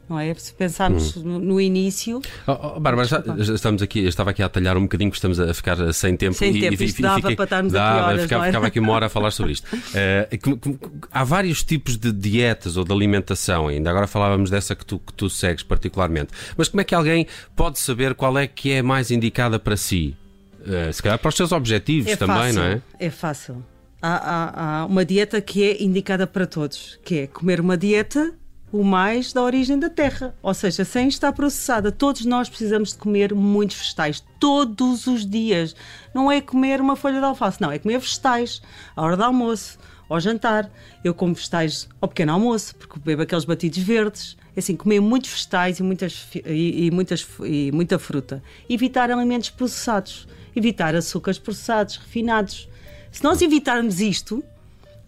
não 0.08 0.18
é? 0.18 0.32
Se 0.34 0.52
pensarmos 0.52 1.16
hum. 1.16 1.38
no, 1.38 1.60
início. 1.60 2.20
Oh, 2.46 2.76
oh, 2.76 2.80
Bárbara, 2.80 3.06
já, 3.06 3.22
já, 3.38 3.54
estamos 3.54 3.82
aqui, 3.82 4.00
eu 4.00 4.08
estava 4.08 4.30
aqui 4.30 4.42
a 4.42 4.46
atalhar 4.46 4.76
um 4.76 4.82
bocadinho, 4.82 5.10
porque 5.10 5.18
estamos 5.18 5.38
a 5.38 5.52
ficar 5.52 5.92
sem 5.92 6.16
tempo. 6.16 6.34
Sem 6.34 6.56
e, 6.56 6.60
tempo, 6.60 6.82
e, 6.82 6.86
isto 6.86 6.98
e, 6.98 7.02
dava 7.02 7.16
fiquei, 7.16 7.36
para 7.36 7.44
estarmos 7.44 7.72
dava, 7.72 7.98
aqui 7.98 8.04
horas, 8.04 8.22
ficava, 8.22 8.44
é? 8.44 8.46
ficava, 8.48 8.66
aqui 8.66 8.80
uma 8.80 8.92
hora 8.92 9.06
a 9.06 9.08
falar 9.08 9.30
sobre 9.30 9.52
isto. 9.52 9.68
Uh, 9.98 10.78
há 11.10 11.24
vários 11.24 11.64
tipos 11.64 11.96
de 11.96 12.12
dietas 12.12 12.76
ou 12.76 12.84
de 12.84 12.92
alimentação 12.92 13.68
ainda. 13.68 13.90
Agora 13.90 14.06
falávamos 14.06 14.50
dessa 14.50 14.74
que 14.74 14.84
tu, 14.84 14.98
que 14.98 15.12
tu 15.12 15.28
segues 15.28 15.62
particularmente. 15.62 16.30
Mas 16.56 16.68
como 16.68 16.80
é 16.80 16.84
que 16.84 16.94
alguém 16.94 17.26
pode 17.56 17.78
saber 17.78 18.14
qual 18.14 18.38
é 18.38 18.46
que 18.46 18.70
é 18.72 18.82
mais 18.82 19.10
indicada 19.10 19.58
para 19.58 19.76
si? 19.76 20.14
Uh, 20.60 20.92
se 20.92 21.02
calhar 21.02 21.18
para 21.18 21.28
os 21.28 21.34
seus 21.34 21.52
objetivos 21.52 22.12
é 22.12 22.16
também, 22.16 22.36
fácil, 22.36 22.54
não 22.54 22.62
é? 22.64 22.82
É 23.00 23.10
fácil. 23.10 23.64
Há, 24.00 24.14
há, 24.14 24.80
há 24.80 24.86
uma 24.86 25.04
dieta 25.04 25.40
que 25.40 25.64
é 25.64 25.82
indicada 25.82 26.26
para 26.26 26.46
todos, 26.46 26.98
que 27.04 27.20
é 27.20 27.26
comer 27.26 27.60
uma 27.60 27.76
dieta 27.76 28.34
o 28.72 28.84
mais 28.84 29.32
da 29.32 29.42
origem 29.42 29.78
da 29.78 29.88
terra, 29.88 30.34
ou 30.42 30.52
seja, 30.52 30.84
sem 30.84 31.08
estar 31.08 31.32
processada. 31.32 31.90
Todos 31.90 32.24
nós 32.24 32.48
precisamos 32.48 32.92
de 32.92 32.98
comer 32.98 33.34
muitos 33.34 33.76
vegetais, 33.76 34.22
todos 34.38 35.06
os 35.06 35.24
dias. 35.24 35.74
Não 36.14 36.30
é 36.30 36.40
comer 36.40 36.80
uma 36.80 36.96
folha 36.96 37.18
de 37.18 37.24
alface, 37.24 37.60
não, 37.60 37.72
é 37.72 37.78
comer 37.78 37.98
vegetais, 37.98 38.60
à 38.94 39.02
hora 39.02 39.16
do 39.16 39.24
almoço, 39.24 39.78
ao 40.08 40.18
jantar, 40.18 40.70
eu 41.04 41.12
como 41.14 41.34
vegetais 41.34 41.88
ao 42.00 42.08
pequeno 42.08 42.32
almoço, 42.32 42.74
porque 42.76 42.98
bebo 42.98 43.22
aqueles 43.22 43.44
batidos 43.44 43.78
verdes. 43.78 44.36
É 44.56 44.60
assim, 44.60 44.74
comer 44.74 45.00
muitos 45.00 45.30
vegetais 45.30 45.78
e, 45.78 45.82
muitas, 45.82 46.28
e, 46.34 46.86
e, 46.86 46.90
muitas, 46.90 47.26
e 47.44 47.70
muita 47.72 47.98
fruta. 47.98 48.42
Evitar 48.68 49.10
alimentos 49.10 49.50
processados. 49.50 50.26
Evitar 50.56 50.94
açúcares 50.96 51.38
processados, 51.38 51.96
refinados. 51.96 52.68
Se 53.12 53.22
nós 53.22 53.40
evitarmos 53.42 54.00
isto, 54.00 54.42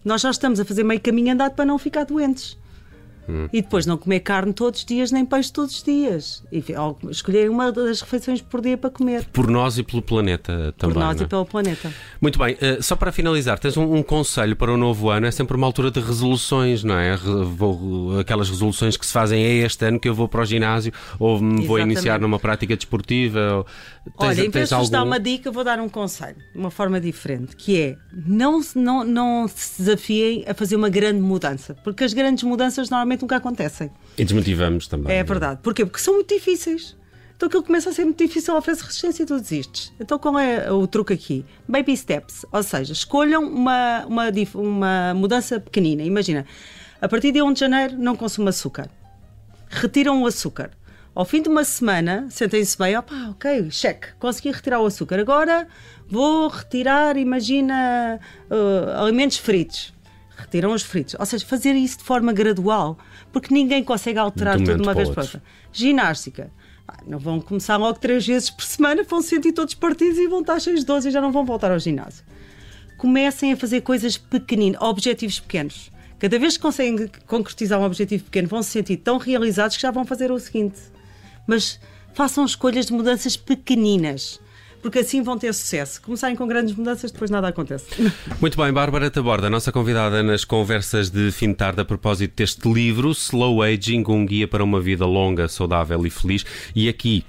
nós 0.05 0.21
já 0.21 0.29
estamos 0.29 0.59
a 0.59 0.65
fazer 0.65 0.83
meio 0.83 1.01
caminho 1.01 1.33
andado 1.33 1.53
para 1.53 1.65
não 1.65 1.77
ficar 1.77 2.05
doentes. 2.05 2.57
Hum. 3.27 3.47
E 3.51 3.61
depois 3.61 3.85
não 3.85 3.97
comer 3.97 4.21
carne 4.21 4.53
todos 4.53 4.81
os 4.81 4.85
dias, 4.85 5.11
nem 5.11 5.25
peixe 5.25 5.51
todos 5.51 5.75
os 5.75 5.83
dias. 5.83 6.43
E 6.51 6.63
escolher 7.09 7.49
uma 7.49 7.71
das 7.71 8.01
refeições 8.01 8.41
por 8.41 8.61
dia 8.61 8.77
para 8.77 8.89
comer. 8.89 9.25
Por 9.25 9.49
nós 9.49 9.77
e 9.77 9.83
pelo 9.83 10.01
planeta 10.01 10.73
também. 10.77 10.93
Por 10.93 10.99
nós 10.99 11.21
é? 11.21 11.23
e 11.23 11.27
pelo 11.27 11.45
planeta. 11.45 11.93
Muito 12.19 12.37
bem, 12.39 12.55
uh, 12.55 12.81
só 12.81 12.95
para 12.95 13.11
finalizar, 13.11 13.59
tens 13.59 13.77
um, 13.77 13.95
um, 13.95 14.03
conselho 14.03 14.55
para 14.55 14.71
o 14.73 14.77
novo 14.77 15.09
ano, 15.09 15.25
é 15.25 15.31
sempre 15.31 15.55
uma 15.55 15.67
altura 15.67 15.91
de 15.91 15.99
resoluções, 15.99 16.83
não 16.83 16.97
é? 16.97 17.15
Vou, 17.15 18.19
aquelas 18.19 18.49
resoluções 18.49 18.97
que 18.97 19.05
se 19.05 19.13
fazem 19.13 19.43
é 19.43 19.53
este 19.65 19.85
ano 19.85 19.99
que 19.99 20.09
eu 20.09 20.13
vou 20.13 20.27
para 20.27 20.41
o 20.41 20.45
ginásio 20.45 20.91
ou 21.19 21.35
Exatamente. 21.35 21.67
vou 21.67 21.79
iniciar 21.79 22.19
numa 22.19 22.39
prática 22.39 22.75
desportiva. 22.75 23.39
Ou, 23.57 23.63
tens, 24.19 24.39
Olha, 24.39 24.45
em 24.45 24.49
vez 24.49 24.69
de 24.69 24.75
algum... 24.75 24.89
dar 24.89 25.03
uma 25.03 25.19
dica, 25.19 25.51
vou 25.51 25.63
dar 25.63 25.79
um 25.79 25.89
conselho, 25.89 26.37
de 26.53 26.59
uma 26.59 26.71
forma 26.71 26.99
diferente, 26.99 27.55
que 27.55 27.79
é 27.79 27.97
não, 28.11 28.61
não, 28.75 29.03
não 29.03 29.47
se 29.47 29.79
desafiem 29.79 30.43
a 30.47 30.53
fazer 30.53 30.75
uma 30.75 30.89
grande 30.89 31.21
mudança, 31.21 31.75
porque 31.83 32.03
as 32.03 32.13
grandes 32.13 32.43
mudanças 32.43 32.89
normalmente 32.89 33.20
normalmente 33.21 33.23
nunca 33.23 33.37
acontecem. 33.37 33.91
E 34.17 34.23
desmotivamos 34.23 34.87
também. 34.87 35.13
É, 35.13 35.19
é 35.19 35.23
verdade. 35.23 35.59
Porquê? 35.61 35.85
Porque 35.85 35.99
são 35.99 36.15
muito 36.15 36.33
difíceis. 36.33 36.97
Então 37.35 37.47
aquilo 37.47 37.63
começa 37.63 37.89
a 37.89 37.93
ser 37.93 38.05
muito 38.05 38.23
difícil, 38.23 38.55
oferece 38.55 38.83
resistência 38.83 39.23
e 39.23 39.25
tu 39.25 39.39
desistes. 39.39 39.91
Então 39.99 40.19
qual 40.19 40.37
é 40.37 40.71
o 40.71 40.85
truque 40.85 41.13
aqui? 41.13 41.45
Baby 41.67 41.97
steps, 41.97 42.45
ou 42.51 42.61
seja, 42.61 42.93
escolham 42.93 43.43
uma, 43.43 44.05
uma, 44.05 44.25
uma 44.53 45.13
mudança 45.15 45.59
pequenina. 45.59 46.03
Imagina, 46.03 46.45
a 47.01 47.07
partir 47.07 47.31
de 47.31 47.41
1 47.41 47.53
de 47.53 47.59
janeiro 47.59 47.97
não 47.97 48.15
consumo 48.15 48.47
açúcar. 48.47 48.89
Retiram 49.69 50.21
o 50.21 50.27
açúcar. 50.27 50.71
Ao 51.15 51.25
fim 51.25 51.41
de 51.41 51.49
uma 51.49 51.63
semana, 51.63 52.27
sentem-se 52.29 52.77
bem, 52.77 52.95
opa, 52.95 53.29
ok, 53.31 53.69
cheque, 53.71 54.09
consegui 54.19 54.51
retirar 54.51 54.79
o 54.79 54.85
açúcar. 54.85 55.19
Agora 55.19 55.67
vou 56.07 56.47
retirar, 56.47 57.17
imagina, 57.17 58.19
uh, 58.49 59.01
alimentos 59.01 59.37
fritos 59.37 59.93
retiram 60.41 60.73
os 60.73 60.81
fritos. 60.81 61.15
Ou 61.19 61.25
seja, 61.25 61.45
fazer 61.45 61.73
isso 61.73 61.99
de 61.99 62.03
forma 62.03 62.33
gradual, 62.33 62.97
porque 63.31 63.53
ninguém 63.53 63.83
consegue 63.83 64.19
alterar 64.19 64.57
tudo 64.57 64.75
de 64.75 64.81
uma 64.81 64.93
vez 64.93 65.09
para 65.09 65.23
outra. 65.23 65.43
Ginástica. 65.71 66.51
Não 67.07 67.17
vão 67.17 67.39
começar 67.39 67.77
logo 67.77 67.99
três 67.99 68.25
vezes 68.27 68.49
por 68.49 68.63
semana, 68.65 69.03
vão 69.03 69.21
se 69.21 69.29
sentir 69.29 69.53
todos 69.53 69.73
partidos 69.73 70.17
e 70.17 70.27
vão 70.27 70.41
estar 70.41 70.59
cheios 70.59 70.81
de 70.81 70.85
12 70.85 71.07
e 71.07 71.11
já 71.11 71.21
não 71.21 71.31
vão 71.31 71.45
voltar 71.45 71.71
ao 71.71 71.79
ginásio. 71.79 72.25
Comecem 72.97 73.53
a 73.53 73.57
fazer 73.57 73.81
coisas 73.81 74.17
pequeninas, 74.17 74.81
objetivos 74.81 75.39
pequenos. 75.39 75.91
Cada 76.19 76.37
vez 76.37 76.57
que 76.57 76.61
conseguem 76.61 77.09
concretizar 77.25 77.79
um 77.79 77.83
objetivo 77.83 78.25
pequeno, 78.25 78.47
vão 78.47 78.61
se 78.61 78.69
sentir 78.69 78.97
tão 78.97 79.17
realizados 79.17 79.75
que 79.75 79.81
já 79.81 79.89
vão 79.89 80.05
fazer 80.05 80.31
o 80.31 80.37
seguinte. 80.37 80.77
Mas 81.47 81.79
façam 82.13 82.45
escolhas 82.45 82.85
de 82.85 82.93
mudanças 82.93 83.35
pequeninas 83.35 84.39
porque 84.81 84.99
assim 84.99 85.21
vão 85.21 85.37
ter 85.37 85.53
sucesso. 85.53 86.01
Começarem 86.01 86.35
com 86.35 86.47
grandes 86.47 86.75
mudanças, 86.75 87.11
depois 87.11 87.29
nada 87.29 87.47
acontece. 87.47 87.85
Muito 88.39 88.57
bem, 88.57 88.71
Bárbara 88.71 89.09
Taborda, 89.09 89.49
nossa 89.49 89.71
convidada 89.71 90.23
nas 90.23 90.43
conversas 90.43 91.09
de 91.09 91.31
fim 91.31 91.49
de 91.49 91.55
tarde 91.55 91.81
a 91.81 91.85
propósito 91.85 92.33
deste 92.35 92.71
livro, 92.71 93.11
Slow 93.11 93.61
Aging, 93.61 94.03
um 94.07 94.25
guia 94.25 94.47
para 94.47 94.63
uma 94.63 94.81
vida 94.81 95.05
longa, 95.05 95.47
saudável 95.47 96.05
e 96.05 96.09
feliz. 96.09 96.45
E 96.75 96.89
aqui 96.89 97.23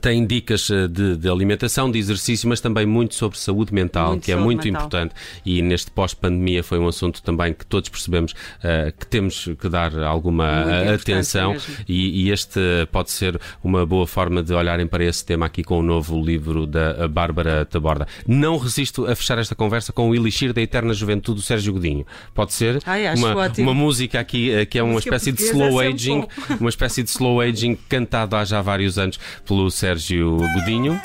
tem 0.00 0.26
dicas 0.26 0.70
eh, 0.70 0.88
de, 0.88 1.16
de, 1.16 1.28
alimentação, 1.28 1.90
de 1.90 1.98
exercício, 1.98 2.48
mas 2.48 2.60
também 2.60 2.86
muito 2.86 3.14
sobre 3.14 3.38
saúde 3.38 3.72
mental, 3.72 4.10
muito 4.10 4.24
que 4.24 4.32
é 4.32 4.36
muito 4.36 4.64
mental. 4.64 4.82
importante. 4.82 5.14
E 5.44 5.60
neste 5.60 5.90
pós-pandemia 5.90 6.64
foi 6.64 6.78
um 6.78 6.88
assunto 6.88 7.22
também 7.22 7.52
que 7.52 7.66
todos 7.66 7.90
percebemos 7.90 8.32
uh, 8.32 8.92
que 8.98 9.06
temos 9.06 9.48
que 9.60 9.68
dar 9.68 9.96
alguma 10.02 10.64
muito 10.64 11.02
atenção. 11.02 11.54
E, 11.86 12.24
e, 12.24 12.30
este 12.30 12.60
pode 12.90 13.10
ser 13.10 13.38
uma 13.62 13.84
boa 13.84 14.06
forma 14.06 14.42
de 14.42 14.54
olharem 14.54 14.86
para 14.86 15.04
esse 15.04 15.24
tema 15.24 15.46
aqui 15.46 15.62
com 15.62 15.78
o 15.78 15.82
novo 15.82 16.20
livro 16.20 16.66
da 16.66 17.06
Bárbara 17.06 17.64
Taborda. 17.66 18.06
Não 18.26 18.56
resisto 18.56 19.06
a 19.06 19.14
fechar 19.14 19.38
esta 19.38 19.54
conversa 19.54 19.92
com 19.92 20.08
o 20.08 20.14
Elixir 20.14 20.52
da 20.52 20.62
Eterna 20.62 20.94
Juventude 20.94 21.40
do 21.40 21.42
Sérgio 21.42 21.74
Godinho. 21.74 22.06
Pode 22.34 22.54
ser 22.54 22.80
Ai, 22.86 23.14
uma, 23.14 23.52
uma 23.58 23.74
música 23.74 24.18
aqui 24.18 24.50
uh, 24.50 24.66
que 24.66 24.78
é 24.78 24.82
uma 24.82 24.98
espécie 24.98 25.30
de 25.30 25.42
slow 25.42 25.82
é 25.82 25.88
aging, 25.88 26.26
uma 26.58 26.70
espécie 26.70 27.02
de 27.02 27.10
slow 27.10 27.40
aging 27.40 27.76
cantado 27.88 28.34
há 28.34 28.44
já 28.44 28.62
vários 28.62 28.98
anos 28.98 29.18
pelo 29.46 29.70
Sérgio 29.74 30.36
Godinho. 30.36 31.00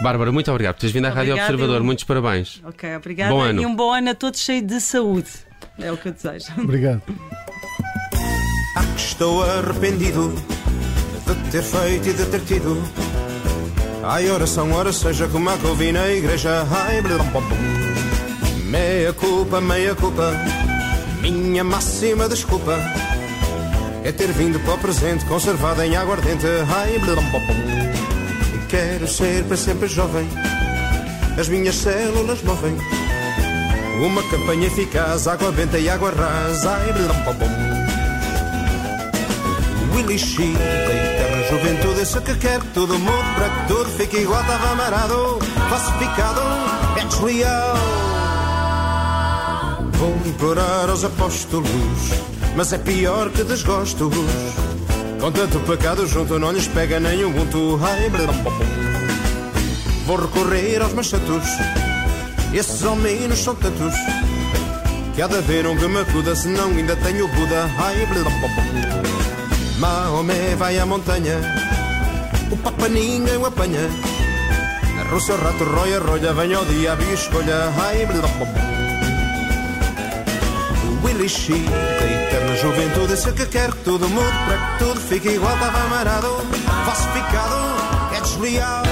Bárbara, 0.00 0.32
muito 0.32 0.50
obrigado 0.50 0.74
por 0.74 0.80
teres 0.80 0.94
vindo 0.94 1.06
à 1.06 1.10
Rádio 1.10 1.34
Observador. 1.34 1.76
Eu... 1.76 1.84
Muitos 1.84 2.04
parabéns. 2.04 2.60
Ok, 2.64 2.96
obrigada. 2.96 3.32
Bom 3.32 3.40
ano. 3.40 3.62
E 3.62 3.66
um 3.66 3.74
bom 3.74 3.92
ano 3.92 4.10
a 4.10 4.14
todos 4.14 4.40
cheio 4.40 4.62
de 4.62 4.80
saúde. 4.80 5.28
É 5.78 5.90
o 5.90 5.96
que 5.96 6.08
eu 6.08 6.12
desejo. 6.12 6.46
Obrigado. 6.58 7.02
Ah, 8.76 8.84
estou 8.96 9.42
arrependido 9.42 10.32
de 11.26 11.50
ter 11.50 11.62
feito 11.62 12.08
e 12.08 12.12
de 12.12 12.24
ter 12.26 12.40
tido. 12.40 12.82
Ai, 14.02 14.30
oração, 14.30 14.72
ora 14.72 14.92
seja 14.92 15.28
como 15.28 15.50
a 15.50 15.58
que 15.58 15.66
ouvi 15.66 15.92
na 15.92 16.08
igreja. 16.08 16.66
Ai, 16.70 17.00
blum, 17.02 17.18
blum, 17.18 17.40
blum. 17.40 18.64
Meia 18.70 19.12
culpa, 19.12 19.60
meia 19.60 19.94
culpa. 19.94 20.32
Minha 21.20 21.62
máxima 21.62 22.28
desculpa 22.28 22.76
é 24.04 24.10
ter 24.12 24.32
vindo 24.32 24.58
para 24.60 24.74
o 24.74 24.78
presente 24.78 25.24
conservado 25.26 25.82
em 25.82 25.96
aguardente. 25.96 26.46
Ai. 26.68 27.00
Quero 28.68 29.06
ser 29.06 29.44
para 29.44 29.56
sempre 29.56 29.86
jovem, 29.86 30.26
as 31.38 31.48
minhas 31.48 31.74
células 31.74 32.42
movem. 32.42 32.76
Uma 34.02 34.22
campanha 34.24 34.66
eficaz, 34.66 35.26
água 35.28 35.52
benta 35.52 35.78
e 35.78 35.88
água 35.88 36.10
rasa. 36.10 36.76
Ai. 36.76 36.92
Willy 39.94 40.18
Chic, 40.18 40.56
da 40.56 40.94
eterna 40.94 41.44
juventude, 41.50 42.02
isso 42.02 42.20
que 42.22 42.34
quero 42.36 42.62
que 42.62 42.68
tudo 42.68 42.98
mude 42.98 43.34
para 43.36 43.48
que 43.50 43.68
tudo 43.68 43.90
fique 43.90 44.16
igual. 44.18 44.40
Estava 44.40 44.70
amarado, 44.70 45.38
falsificado, 45.68 46.40
é 46.96 47.04
desleal. 47.04 47.76
Vou 49.92 50.16
implorar 50.26 50.88
aos 50.88 51.04
apóstolos 51.04 52.32
mas 52.56 52.72
é 52.72 52.78
pior 52.78 53.30
que 53.30 53.44
desgostos. 53.44 54.14
Com 55.20 55.30
tanto 55.30 55.60
pecado 55.60 56.06
junto 56.06 56.38
não 56.38 56.52
lhes 56.52 56.66
pega 56.68 56.98
nenhum 56.98 57.32
bunto. 57.32 57.78
Vou 60.06 60.16
recorrer 60.16 60.82
aos 60.82 60.92
machatos, 60.92 61.46
esses 62.52 62.82
ao 62.84 62.96
menos 62.96 63.38
são 63.38 63.54
tantos. 63.54 63.94
Que 65.14 65.22
há 65.22 65.26
de 65.26 65.36
haver 65.36 65.66
um 65.66 65.76
que 65.76 65.86
me 65.86 66.00
acuda, 66.00 66.34
senão 66.34 66.70
ainda 66.70 66.96
tenho 66.96 67.28
Buda. 67.28 67.70
Ai, 67.78 68.06
Maomé 69.78 70.54
vai 70.56 70.78
à 70.78 70.86
montanha, 70.86 71.38
o 72.50 72.56
Papa 72.56 72.88
ninguém 72.88 73.36
o 73.36 73.46
apanha. 73.46 73.88
A 75.00 75.10
Rússia, 75.10 75.34
o 75.34 75.38
rato, 75.38 75.64
roia, 75.64 75.98
rolha, 76.00 76.32
vem 76.32 76.54
ao 76.54 76.64
dia, 76.64 76.96
escolha. 77.14 77.72
Ai, 77.78 78.06
Willy 81.04 81.26
eterna 81.26 82.56
juventude. 82.56 83.14
Que 83.36 83.46
que 83.46 83.84
tudo 83.84 84.08
mude 84.08 84.38
para 84.46 84.78
que 84.78 84.84
tudo 84.84 85.00
fique 85.00 85.28
igual. 85.30 85.54
Estava 85.54 85.80
amarado, 85.82 86.28
falsificado, 86.84 87.56
é 88.16 88.20
desleal. 88.20 88.82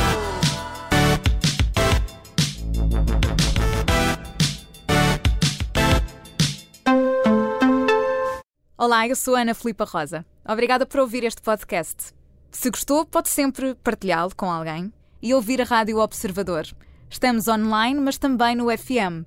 Olá, 8.76 9.06
eu 9.06 9.14
sou 9.14 9.36
Ana 9.36 9.54
Filipa 9.54 9.84
Rosa. 9.84 10.24
Obrigada 10.44 10.86
por 10.86 11.00
ouvir 11.00 11.22
este 11.24 11.42
podcast. 11.42 12.12
Se 12.50 12.70
gostou, 12.70 13.06
pode 13.06 13.28
sempre 13.28 13.74
partilhá-lo 13.76 14.34
com 14.34 14.50
alguém 14.50 14.92
e 15.22 15.32
ouvir 15.34 15.60
a 15.60 15.64
Rádio 15.64 15.98
Observador. 15.98 16.66
Estamos 17.08 17.46
online, 17.46 18.00
mas 18.00 18.18
também 18.18 18.56
no 18.56 18.66
FM 18.70 19.26